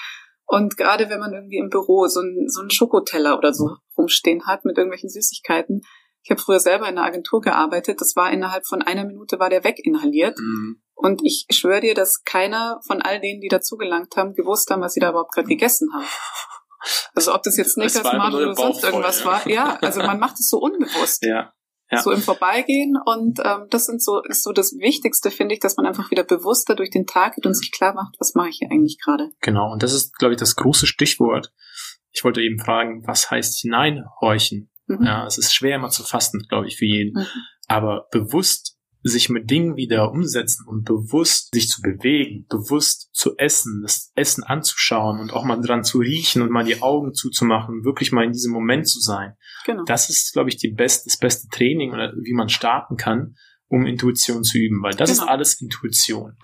und 0.47 0.77
gerade 0.77 1.11
wenn 1.11 1.21
man 1.21 1.35
irgendwie 1.35 1.59
im 1.59 1.71
Büro 1.71 2.07
so 2.07 2.21
einen, 2.21 2.49
so 2.49 2.61
einen 2.61 2.71
Schokoteller 2.71 3.37
oder 3.37 3.53
so 3.53 3.77
rumstehen 3.99 4.47
hat 4.47 4.65
mit 4.65 4.79
irgendwelchen 4.79 5.11
Süßigkeiten. 5.11 5.83
Ich 6.27 6.31
habe 6.31 6.41
früher 6.41 6.59
selber 6.59 6.89
in 6.89 6.99
einer 6.99 7.07
Agentur 7.07 7.41
gearbeitet. 7.41 8.01
Das 8.01 8.17
war 8.17 8.33
innerhalb 8.33 8.67
von 8.67 8.83
einer 8.83 9.05
Minute 9.05 9.39
war 9.39 9.49
der 9.49 9.63
weginhaliert. 9.63 10.37
Mhm. 10.41 10.83
Und 10.95 11.21
ich 11.25 11.47
schwöre 11.51 11.81
dir, 11.81 11.95
dass 11.95 12.25
keiner 12.25 12.81
von 12.85 13.01
all 13.01 13.21
denen, 13.21 13.41
die 13.41 13.47
dazugelangt 13.47 14.17
haben, 14.17 14.35
gewusst 14.35 14.69
haben, 14.71 14.83
was 14.83 14.95
sie 14.95 15.01
da 15.01 15.11
überhaupt 15.11 15.33
gerade 15.33 15.47
gegessen 15.47 15.89
haben. 15.95 16.07
Also 17.15 17.33
ob 17.33 17.45
das 17.45 17.57
jetzt 17.57 17.75
Snickers, 17.75 18.03
Mars 18.03 18.35
oder 18.35 18.55
sonst 18.57 18.83
irgendwas 18.83 19.21
ja. 19.21 19.25
war. 19.25 19.49
Ja, 19.49 19.79
also 19.81 20.01
man 20.03 20.19
macht 20.19 20.35
es 20.41 20.49
so 20.49 20.59
unbewusst. 20.59 21.25
Ja. 21.25 21.53
Ja. 21.91 22.03
So 22.03 22.11
im 22.11 22.21
Vorbeigehen 22.21 22.97
und 23.05 23.39
ähm, 23.45 23.69
das 23.71 23.87
sind 23.87 24.03
so 24.03 24.21
ist 24.23 24.43
so 24.43 24.53
das 24.53 24.73
Wichtigste 24.73 25.31
finde 25.31 25.55
ich, 25.55 25.61
dass 25.61 25.77
man 25.77 25.87
einfach 25.87 26.11
wieder 26.11 26.25
bewusster 26.25 26.75
durch 26.75 26.91
den 26.91 27.07
Tag 27.07 27.37
geht 27.37 27.47
und 27.47 27.55
sich 27.55 27.71
klar 27.71 27.95
macht, 27.95 28.17
was 28.19 28.35
mache 28.35 28.49
ich 28.49 28.57
hier 28.59 28.69
eigentlich 28.73 28.99
gerade. 29.03 29.31
Genau 29.41 29.73
und 29.73 29.85
das 29.85 29.93
ist 29.93 30.17
glaube 30.17 30.35
ich 30.35 30.41
das 30.41 30.57
große 30.57 30.87
Stichwort. 30.87 31.53
Ich 32.11 32.25
wollte 32.25 32.41
eben 32.41 32.59
fragen, 32.59 33.07
was 33.07 33.31
heißt 33.31 33.61
hineinhorchen? 33.61 34.71
Mhm. 34.87 35.05
Ja, 35.05 35.27
es 35.27 35.39
ist 35.39 35.55
schwer 35.55 35.77
immer 35.77 35.91
zu 35.91 36.03
fassen, 36.03 36.45
glaube 36.49 36.67
ich, 36.67 36.77
für 36.77 36.87
jeden. 36.87 37.21
Mhm. 37.21 37.27
Aber 37.69 38.07
bewusst 38.11 38.77
sich 39.09 39.29
mit 39.29 39.51
Dingen 39.51 39.77
wieder 39.77 40.11
umsetzen 40.11 40.67
und 40.67 40.85
bewusst 40.85 41.55
sich 41.55 41.69
zu 41.69 41.81
bewegen, 41.81 42.47
bewusst 42.49 43.11
zu 43.13 43.37
essen, 43.37 43.83
das 43.83 44.11
Essen 44.17 44.43
anzuschauen 44.43 45.21
und 45.21 45.33
auch 45.33 45.45
mal 45.45 45.61
dran 45.61 45.85
zu 45.85 45.99
riechen 45.99 46.43
und 46.43 46.51
mal 46.51 46.65
die 46.65 46.83
Augen 46.83 47.15
zuzumachen, 47.15 47.85
wirklich 47.85 48.11
mal 48.11 48.25
in 48.25 48.33
diesem 48.33 48.53
Moment 48.53 48.89
zu 48.89 49.01
sein. 49.01 49.35
Genau. 49.65 49.85
Das 49.85 50.11
ist, 50.11 50.33
glaube 50.33 50.49
ich, 50.49 50.57
die 50.57 50.73
best, 50.73 51.07
das 51.07 51.19
beste 51.19 51.49
Training 51.49 51.93
oder 51.93 52.13
wie 52.21 52.35
man 52.35 52.49
starten 52.49 52.97
kann, 52.97 53.37
um 53.69 53.85
Intuition 53.85 54.45
zu 54.45 54.59
üben, 54.59 54.83
weil 54.83 54.95
das 54.95 55.11
genau. 55.11 55.25
ist 55.25 55.29
alles 55.29 55.61
Intuition. 55.61 56.37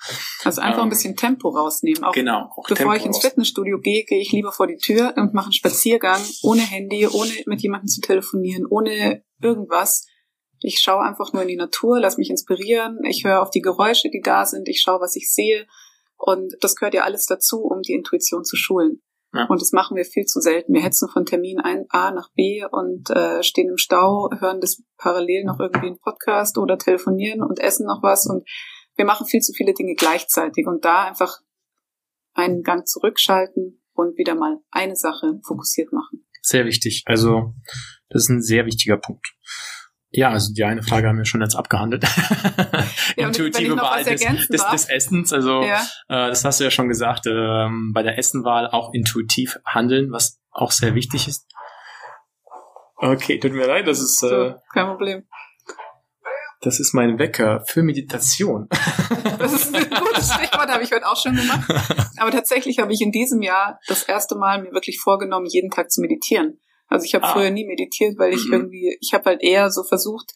Also 0.44 0.60
einfach 0.60 0.78
ähm, 0.78 0.84
ein 0.84 0.90
bisschen 0.90 1.16
Tempo 1.16 1.50
rausnehmen. 1.50 2.02
Auch 2.02 2.12
genau. 2.12 2.50
Auch 2.50 2.64
bevor 2.68 2.76
Tempo 2.76 2.94
ich 2.94 3.04
ins 3.04 3.18
Fitnessstudio 3.18 3.78
gehe, 3.78 4.04
gehe 4.04 4.20
ich 4.20 4.32
lieber 4.32 4.52
vor 4.52 4.66
die 4.66 4.76
Tür 4.76 5.14
und 5.16 5.32
mache 5.34 5.46
einen 5.46 5.52
Spaziergang 5.52 6.20
ohne 6.42 6.62
Handy, 6.62 7.06
ohne 7.06 7.30
mit 7.46 7.62
jemandem 7.62 7.88
zu 7.88 8.00
telefonieren, 8.00 8.66
ohne 8.66 9.22
irgendwas 9.40 10.06
ich 10.64 10.80
schaue 10.80 11.02
einfach 11.02 11.32
nur 11.32 11.42
in 11.42 11.48
die 11.48 11.56
Natur, 11.56 12.00
lass 12.00 12.18
mich 12.18 12.30
inspirieren, 12.30 13.00
ich 13.04 13.24
höre 13.24 13.42
auf 13.42 13.50
die 13.50 13.60
Geräusche, 13.60 14.10
die 14.10 14.20
da 14.20 14.44
sind, 14.44 14.68
ich 14.68 14.80
schaue, 14.80 15.00
was 15.00 15.16
ich 15.16 15.32
sehe. 15.32 15.66
Und 16.16 16.54
das 16.60 16.76
gehört 16.76 16.94
ja 16.94 17.02
alles 17.02 17.26
dazu, 17.26 17.62
um 17.62 17.82
die 17.82 17.94
Intuition 17.94 18.44
zu 18.44 18.56
schulen. 18.56 19.02
Ja. 19.32 19.46
Und 19.46 19.62
das 19.62 19.72
machen 19.72 19.96
wir 19.96 20.04
viel 20.04 20.24
zu 20.24 20.40
selten. 20.40 20.74
Wir 20.74 20.82
hetzen 20.82 21.08
von 21.08 21.24
Termin 21.24 21.58
ein 21.58 21.86
A 21.88 22.10
nach 22.10 22.30
B 22.34 22.64
und 22.70 23.08
äh, 23.10 23.42
stehen 23.42 23.70
im 23.70 23.78
Stau, 23.78 24.30
hören 24.38 24.60
das 24.60 24.82
parallel 24.98 25.44
noch 25.44 25.58
irgendwie 25.58 25.86
einen 25.86 25.98
Podcast 25.98 26.58
oder 26.58 26.76
telefonieren 26.76 27.42
und 27.42 27.58
essen 27.58 27.86
noch 27.86 28.02
was. 28.02 28.26
Und 28.26 28.46
wir 28.96 29.06
machen 29.06 29.26
viel 29.26 29.40
zu 29.40 29.52
viele 29.52 29.72
Dinge 29.72 29.94
gleichzeitig. 29.94 30.66
Und 30.66 30.84
da 30.84 31.04
einfach 31.04 31.38
einen 32.34 32.62
Gang 32.62 32.86
zurückschalten 32.86 33.82
und 33.94 34.18
wieder 34.18 34.34
mal 34.34 34.58
eine 34.70 34.96
Sache 34.96 35.40
fokussiert 35.46 35.92
machen. 35.92 36.26
Sehr 36.42 36.64
wichtig. 36.66 37.02
Also 37.06 37.54
das 38.08 38.24
ist 38.24 38.28
ein 38.28 38.42
sehr 38.42 38.66
wichtiger 38.66 38.98
Punkt. 38.98 39.26
Ja, 40.14 40.30
also 40.30 40.52
die 40.52 40.62
eine 40.62 40.82
Frage 40.82 41.08
haben 41.08 41.16
wir 41.16 41.24
schon 41.24 41.40
jetzt 41.40 41.56
abgehandelt. 41.56 42.04
Ja, 43.16 43.26
Intuitive 43.26 43.76
Wahl 43.76 44.04
des, 44.04 44.20
des, 44.48 44.66
des, 44.66 44.88
Essens. 44.88 45.32
Also 45.32 45.62
ja. 45.62 45.80
äh, 46.08 46.28
das 46.28 46.44
hast 46.44 46.60
du 46.60 46.64
ja 46.64 46.70
schon 46.70 46.88
gesagt, 46.88 47.26
ähm, 47.26 47.92
bei 47.92 48.02
der 48.02 48.16
Essenwahl 48.16 48.68
auch 48.68 48.94
intuitiv 48.94 49.58
handeln, 49.66 50.12
was 50.12 50.40
auch 50.50 50.70
sehr 50.70 50.94
wichtig 50.94 51.28
ist. 51.28 51.46
Okay, 52.96 53.38
tut 53.38 53.52
mir 53.52 53.66
leid, 53.66 53.86
das 53.86 54.00
ist 54.00 54.18
so, 54.20 54.28
äh, 54.28 54.54
kein 54.72 54.86
Problem. 54.86 55.24
Das 56.62 56.78
ist 56.78 56.94
mein 56.94 57.18
Wecker 57.18 57.64
für 57.66 57.82
Meditation. 57.82 58.68
Das 59.38 59.52
ist 59.52 59.74
ein 59.74 59.90
gutes 59.90 60.32
Stichwort, 60.32 60.68
habe 60.68 60.84
ich 60.84 60.92
heute 60.92 61.06
auch 61.06 61.16
schon 61.16 61.34
gemacht. 61.34 61.68
Aber 62.16 62.30
tatsächlich 62.30 62.78
habe 62.78 62.92
ich 62.92 63.00
in 63.00 63.10
diesem 63.10 63.42
Jahr 63.42 63.80
das 63.88 64.04
erste 64.04 64.36
Mal 64.36 64.62
mir 64.62 64.72
wirklich 64.72 65.00
vorgenommen, 65.00 65.46
jeden 65.46 65.70
Tag 65.70 65.90
zu 65.90 66.00
meditieren. 66.00 66.60
Also 66.92 67.06
ich 67.06 67.14
habe 67.14 67.24
ah. 67.24 67.32
früher 67.32 67.50
nie 67.50 67.64
meditiert, 67.64 68.18
weil 68.18 68.34
ich 68.34 68.46
mhm. 68.46 68.52
irgendwie, 68.52 68.98
ich 69.00 69.14
habe 69.14 69.24
halt 69.24 69.42
eher 69.42 69.70
so 69.70 69.82
versucht, 69.82 70.34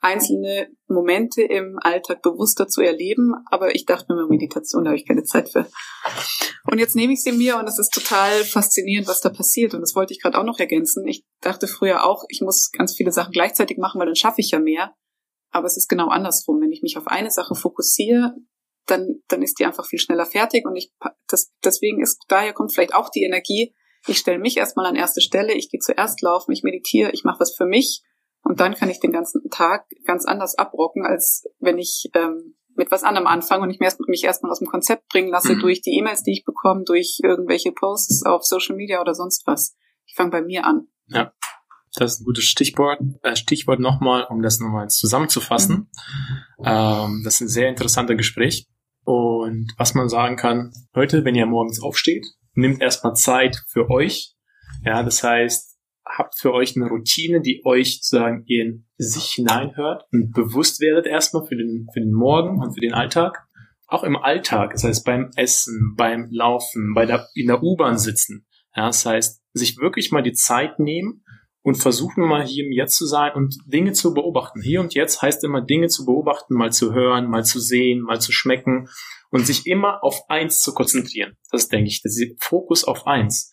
einzelne 0.00 0.68
Momente 0.86 1.40
im 1.42 1.78
Alltag 1.80 2.20
bewusster 2.20 2.68
zu 2.68 2.82
erleben, 2.82 3.32
aber 3.50 3.74
ich 3.74 3.86
dachte 3.86 4.14
mir, 4.14 4.26
Meditation, 4.26 4.84
da 4.84 4.90
habe 4.90 4.98
ich 4.98 5.08
keine 5.08 5.24
Zeit 5.24 5.48
für. 5.48 5.66
Und 6.70 6.78
jetzt 6.78 6.94
nehme 6.94 7.14
ich 7.14 7.22
sie 7.22 7.32
mir 7.32 7.56
und 7.56 7.66
es 7.66 7.78
ist 7.78 7.90
total 7.90 8.44
faszinierend, 8.44 9.08
was 9.08 9.22
da 9.22 9.30
passiert. 9.30 9.72
Und 9.72 9.80
das 9.80 9.94
wollte 9.94 10.12
ich 10.12 10.20
gerade 10.20 10.38
auch 10.38 10.44
noch 10.44 10.58
ergänzen. 10.58 11.06
Ich 11.08 11.24
dachte 11.40 11.66
früher 11.66 12.04
auch, 12.04 12.24
ich 12.28 12.42
muss 12.42 12.70
ganz 12.70 12.94
viele 12.94 13.12
Sachen 13.12 13.32
gleichzeitig 13.32 13.78
machen, 13.78 13.98
weil 13.98 14.06
dann 14.06 14.16
schaffe 14.16 14.42
ich 14.42 14.50
ja 14.50 14.58
mehr. 14.58 14.94
Aber 15.50 15.66
es 15.66 15.78
ist 15.78 15.88
genau 15.88 16.08
andersrum. 16.08 16.60
Wenn 16.60 16.72
ich 16.72 16.82
mich 16.82 16.98
auf 16.98 17.06
eine 17.06 17.30
Sache 17.30 17.54
fokussiere, 17.54 18.34
dann, 18.86 19.22
dann 19.28 19.42
ist 19.42 19.58
die 19.58 19.64
einfach 19.64 19.86
viel 19.86 19.98
schneller 19.98 20.26
fertig 20.26 20.66
und 20.66 20.76
ich, 20.76 20.92
das, 21.28 21.50
deswegen 21.64 22.02
ist, 22.02 22.22
daher 22.28 22.52
kommt 22.52 22.74
vielleicht 22.74 22.94
auch 22.94 23.08
die 23.08 23.24
Energie, 23.24 23.74
ich 24.06 24.18
stelle 24.18 24.38
mich 24.38 24.56
erstmal 24.56 24.86
an 24.86 24.96
erste 24.96 25.20
Stelle, 25.20 25.54
ich 25.54 25.70
gehe 25.70 25.80
zuerst 25.80 26.20
laufen, 26.22 26.52
ich 26.52 26.62
meditiere, 26.62 27.10
ich 27.12 27.24
mache 27.24 27.40
was 27.40 27.54
für 27.54 27.66
mich 27.66 28.02
und 28.42 28.60
dann 28.60 28.74
kann 28.74 28.90
ich 28.90 29.00
den 29.00 29.12
ganzen 29.12 29.48
Tag 29.50 29.86
ganz 30.06 30.26
anders 30.26 30.56
abrocken, 30.56 31.04
als 31.04 31.44
wenn 31.58 31.78
ich 31.78 32.10
ähm, 32.14 32.56
mit 32.76 32.90
was 32.90 33.04
anderem 33.04 33.26
anfange 33.26 33.62
und 33.62 33.70
ich 33.70 33.78
mich 33.78 34.24
erstmal 34.24 34.50
aus 34.50 34.58
dem 34.58 34.68
Konzept 34.68 35.08
bringen 35.08 35.30
lasse 35.30 35.54
mhm. 35.54 35.60
durch 35.60 35.80
die 35.80 35.96
E-Mails, 35.96 36.22
die 36.22 36.32
ich 36.32 36.44
bekomme, 36.44 36.82
durch 36.84 37.18
irgendwelche 37.22 37.72
Posts 37.72 38.26
auf 38.26 38.44
Social 38.44 38.76
Media 38.76 39.00
oder 39.00 39.14
sonst 39.14 39.46
was. 39.46 39.76
Ich 40.06 40.14
fange 40.14 40.30
bei 40.30 40.42
mir 40.42 40.66
an. 40.66 40.88
Ja, 41.06 41.32
das 41.94 42.14
ist 42.14 42.20
ein 42.20 42.24
gutes 42.24 42.44
Stichwort. 42.44 43.00
Äh, 43.22 43.36
Stichwort 43.36 43.80
nochmal, 43.80 44.26
um 44.28 44.42
das 44.42 44.58
nochmal 44.58 44.88
zusammenzufassen. 44.88 45.90
Mhm. 46.58 46.64
Ähm, 46.64 47.22
das 47.24 47.34
ist 47.34 47.40
ein 47.42 47.48
sehr 47.48 47.68
interessanter 47.68 48.16
Gespräch. 48.16 48.66
Und 49.04 49.72
was 49.76 49.94
man 49.94 50.08
sagen 50.08 50.36
kann, 50.36 50.72
heute, 50.94 51.24
wenn 51.24 51.34
ihr 51.34 51.46
morgens 51.46 51.80
aufsteht, 51.82 52.26
nimmt 52.54 52.80
erstmal 52.80 53.14
Zeit 53.14 53.62
für 53.68 53.90
euch. 53.90 54.34
Ja, 54.84 55.02
das 55.02 55.22
heißt, 55.22 55.78
habt 56.04 56.38
für 56.38 56.52
euch 56.52 56.76
eine 56.76 56.88
Routine, 56.88 57.40
die 57.40 57.62
euch 57.64 58.00
sozusagen 58.02 58.44
in 58.46 58.86
sich 58.96 59.32
hineinhört 59.32 60.04
und 60.12 60.32
bewusst 60.32 60.80
werdet 60.80 61.06
erstmal 61.06 61.46
für 61.46 61.56
den, 61.56 61.86
für 61.92 62.00
den 62.00 62.12
Morgen 62.12 62.60
und 62.60 62.74
für 62.74 62.80
den 62.80 62.94
Alltag. 62.94 63.46
Auch 63.86 64.04
im 64.04 64.16
Alltag, 64.16 64.72
das 64.72 64.84
heißt 64.84 65.04
beim 65.04 65.30
Essen, 65.36 65.94
beim 65.96 66.28
Laufen, 66.30 66.94
bei 66.94 67.06
der, 67.06 67.28
in 67.34 67.46
der 67.46 67.62
U-Bahn 67.62 67.98
sitzen. 67.98 68.46
Ja, 68.74 68.86
das 68.86 69.04
heißt, 69.06 69.42
sich 69.52 69.78
wirklich 69.78 70.10
mal 70.10 70.22
die 70.22 70.32
Zeit 70.32 70.78
nehmen 70.78 71.24
und 71.62 71.76
versuchen 71.76 72.26
mal 72.26 72.44
hier 72.44 72.66
im 72.66 72.72
Jetzt 72.72 72.96
zu 72.96 73.06
sein 73.06 73.32
und 73.34 73.56
Dinge 73.66 73.92
zu 73.92 74.12
beobachten. 74.12 74.60
Hier 74.62 74.80
und 74.80 74.94
jetzt 74.94 75.22
heißt 75.22 75.44
immer 75.44 75.60
Dinge 75.60 75.88
zu 75.88 76.04
beobachten, 76.04 76.54
mal 76.54 76.72
zu 76.72 76.92
hören, 76.92 77.28
mal 77.28 77.44
zu 77.44 77.60
sehen, 77.60 78.00
mal 78.00 78.20
zu 78.20 78.32
schmecken 78.32 78.88
und 79.34 79.44
sich 79.44 79.66
immer 79.66 80.04
auf 80.04 80.30
eins 80.30 80.60
zu 80.60 80.72
konzentrieren. 80.72 81.36
Das 81.50 81.68
denke 81.68 81.88
ich, 81.88 82.02
das 82.02 82.16
ist 82.16 82.40
Fokus 82.40 82.84
auf 82.84 83.04
eins. 83.04 83.50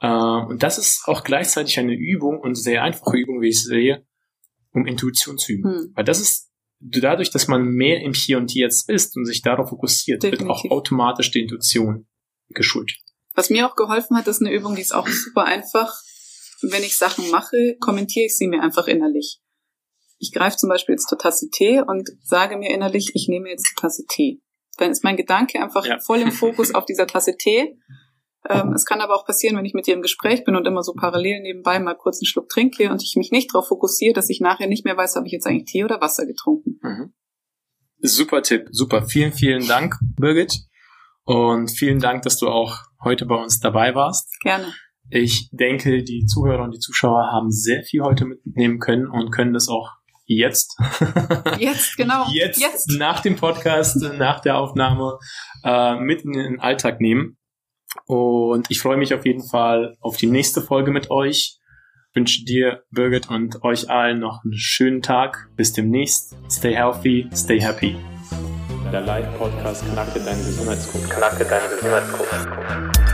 Äh, 0.00 0.06
und 0.06 0.62
das 0.62 0.78
ist 0.78 1.02
auch 1.06 1.24
gleichzeitig 1.24 1.80
eine 1.80 1.94
Übung 1.94 2.38
und 2.38 2.54
sehr 2.54 2.84
einfache 2.84 3.16
Übung, 3.16 3.40
wie 3.40 3.48
ich 3.48 3.60
sehe, 3.60 4.06
um 4.72 4.86
Intuition 4.86 5.36
zu 5.36 5.50
üben. 5.50 5.72
Hm. 5.72 5.92
Weil 5.96 6.04
das 6.04 6.20
ist 6.20 6.52
dadurch, 6.78 7.30
dass 7.30 7.48
man 7.48 7.64
mehr 7.64 8.02
im 8.02 8.14
Hier 8.14 8.38
und 8.38 8.54
Jetzt 8.54 8.88
ist 8.88 9.16
und 9.16 9.24
sich 9.24 9.42
darauf 9.42 9.70
fokussiert, 9.70 10.22
Definitiv. 10.22 10.46
wird 10.46 10.50
auch 10.56 10.70
automatisch 10.70 11.32
die 11.32 11.40
Intuition 11.40 12.06
geschult. 12.50 12.92
Was 13.34 13.50
mir 13.50 13.68
auch 13.68 13.74
geholfen 13.74 14.16
hat, 14.16 14.28
ist 14.28 14.40
eine 14.40 14.54
Übung, 14.54 14.76
die 14.76 14.82
ist 14.82 14.94
auch 14.94 15.08
super 15.08 15.44
einfach. 15.44 15.92
Wenn 16.62 16.84
ich 16.84 16.96
Sachen 16.96 17.28
mache, 17.32 17.76
kommentiere 17.80 18.26
ich 18.26 18.38
sie 18.38 18.46
mir 18.46 18.62
einfach 18.62 18.86
innerlich. 18.86 19.40
Ich 20.18 20.30
greife 20.30 20.56
zum 20.56 20.68
Beispiel 20.68 20.92
jetzt 20.92 21.08
zur 21.08 21.18
Tasse 21.18 21.50
Tee 21.50 21.80
und 21.80 22.08
sage 22.22 22.56
mir 22.56 22.72
innerlich, 22.72 23.10
ich 23.14 23.26
nehme 23.26 23.50
jetzt 23.50 23.68
die 23.72 23.80
Tasse 23.80 24.04
Tee. 24.06 24.40
Dann 24.76 24.90
ist 24.90 25.04
mein 25.04 25.16
Gedanke 25.16 25.62
einfach 25.62 25.86
ja. 25.86 25.98
voll 25.98 26.20
im 26.20 26.32
Fokus 26.32 26.74
auf 26.74 26.84
dieser 26.84 27.06
Tasse 27.06 27.36
Tee 27.36 27.78
ähm, 28.48 28.72
es 28.74 28.84
kann 28.84 29.00
aber 29.00 29.14
auch 29.16 29.26
passieren, 29.26 29.56
wenn 29.56 29.64
ich 29.64 29.74
mit 29.74 29.86
dir 29.86 29.94
im 29.94 30.02
Gespräch 30.02 30.44
bin 30.44 30.56
und 30.56 30.66
immer 30.66 30.82
so 30.82 30.92
parallel 30.94 31.40
nebenbei 31.40 31.78
mal 31.78 31.94
kurz 31.94 32.18
einen 32.20 32.26
Schluck 32.26 32.48
trinke 32.48 32.90
und 32.90 33.02
ich 33.02 33.14
mich 33.16 33.32
nicht 33.32 33.52
darauf 33.52 33.68
fokussiere, 33.68 34.12
dass 34.12 34.30
ich 34.30 34.40
nachher 34.40 34.68
nicht 34.68 34.84
mehr 34.84 34.96
weiß, 34.96 35.16
habe 35.16 35.26
ich 35.26 35.32
jetzt 35.32 35.46
eigentlich 35.46 35.64
Tee 35.64 35.84
oder 35.84 36.00
Wasser 36.00 36.26
getrunken. 36.26 36.78
Mhm. 36.82 37.12
Super 37.98 38.42
Tipp, 38.42 38.68
super. 38.70 39.06
Vielen, 39.06 39.32
vielen 39.32 39.66
Dank, 39.66 39.96
Birgit. 40.16 40.52
Und 41.24 41.70
vielen 41.70 41.98
Dank, 41.98 42.22
dass 42.22 42.38
du 42.38 42.48
auch 42.48 42.78
heute 43.02 43.26
bei 43.26 43.34
uns 43.34 43.58
dabei 43.58 43.94
warst. 43.94 44.28
Gerne. 44.42 44.72
Ich 45.10 45.48
denke, 45.50 46.04
die 46.04 46.26
Zuhörer 46.26 46.64
und 46.64 46.74
die 46.74 46.78
Zuschauer 46.78 47.30
haben 47.32 47.50
sehr 47.50 47.82
viel 47.82 48.02
heute 48.02 48.26
mitnehmen 48.26 48.78
können 48.78 49.08
und 49.08 49.30
können 49.30 49.52
das 49.52 49.68
auch 49.68 49.90
jetzt. 50.26 50.76
Jetzt, 51.58 51.96
genau. 51.96 52.26
jetzt, 52.32 52.60
jetzt, 52.60 52.90
nach 52.98 53.20
dem 53.20 53.36
Podcast, 53.36 53.96
nach 54.18 54.40
der 54.40 54.58
Aufnahme 54.58 55.18
äh, 55.64 55.96
mitten 55.96 56.34
in 56.34 56.42
den 56.42 56.60
Alltag 56.60 57.00
nehmen. 57.00 57.38
Und 58.06 58.66
ich 58.70 58.80
freue 58.80 58.96
mich 58.96 59.14
auf 59.14 59.24
jeden 59.24 59.46
Fall 59.46 59.96
auf 60.00 60.16
die 60.16 60.26
nächste 60.26 60.60
Folge 60.60 60.90
mit 60.90 61.10
euch. 61.10 61.58
Ich 62.10 62.16
wünsche 62.16 62.44
dir, 62.44 62.82
Birgit, 62.90 63.28
und 63.28 63.62
euch 63.62 63.90
allen 63.90 64.20
noch 64.20 64.42
einen 64.44 64.54
schönen 64.56 65.02
Tag. 65.02 65.48
Bis 65.56 65.72
demnächst. 65.72 66.36
Stay 66.50 66.74
healthy, 66.74 67.28
stay 67.34 67.60
happy. 67.60 67.96
Der 68.92 69.00
Live-Podcast 69.00 69.84
Knacke 69.92 70.20
deinen 70.20 70.44
Gesundheitscode. 70.44 71.10
Knacke 71.10 71.44
deinen 71.44 71.70
Gesundheitscode. 71.70 73.05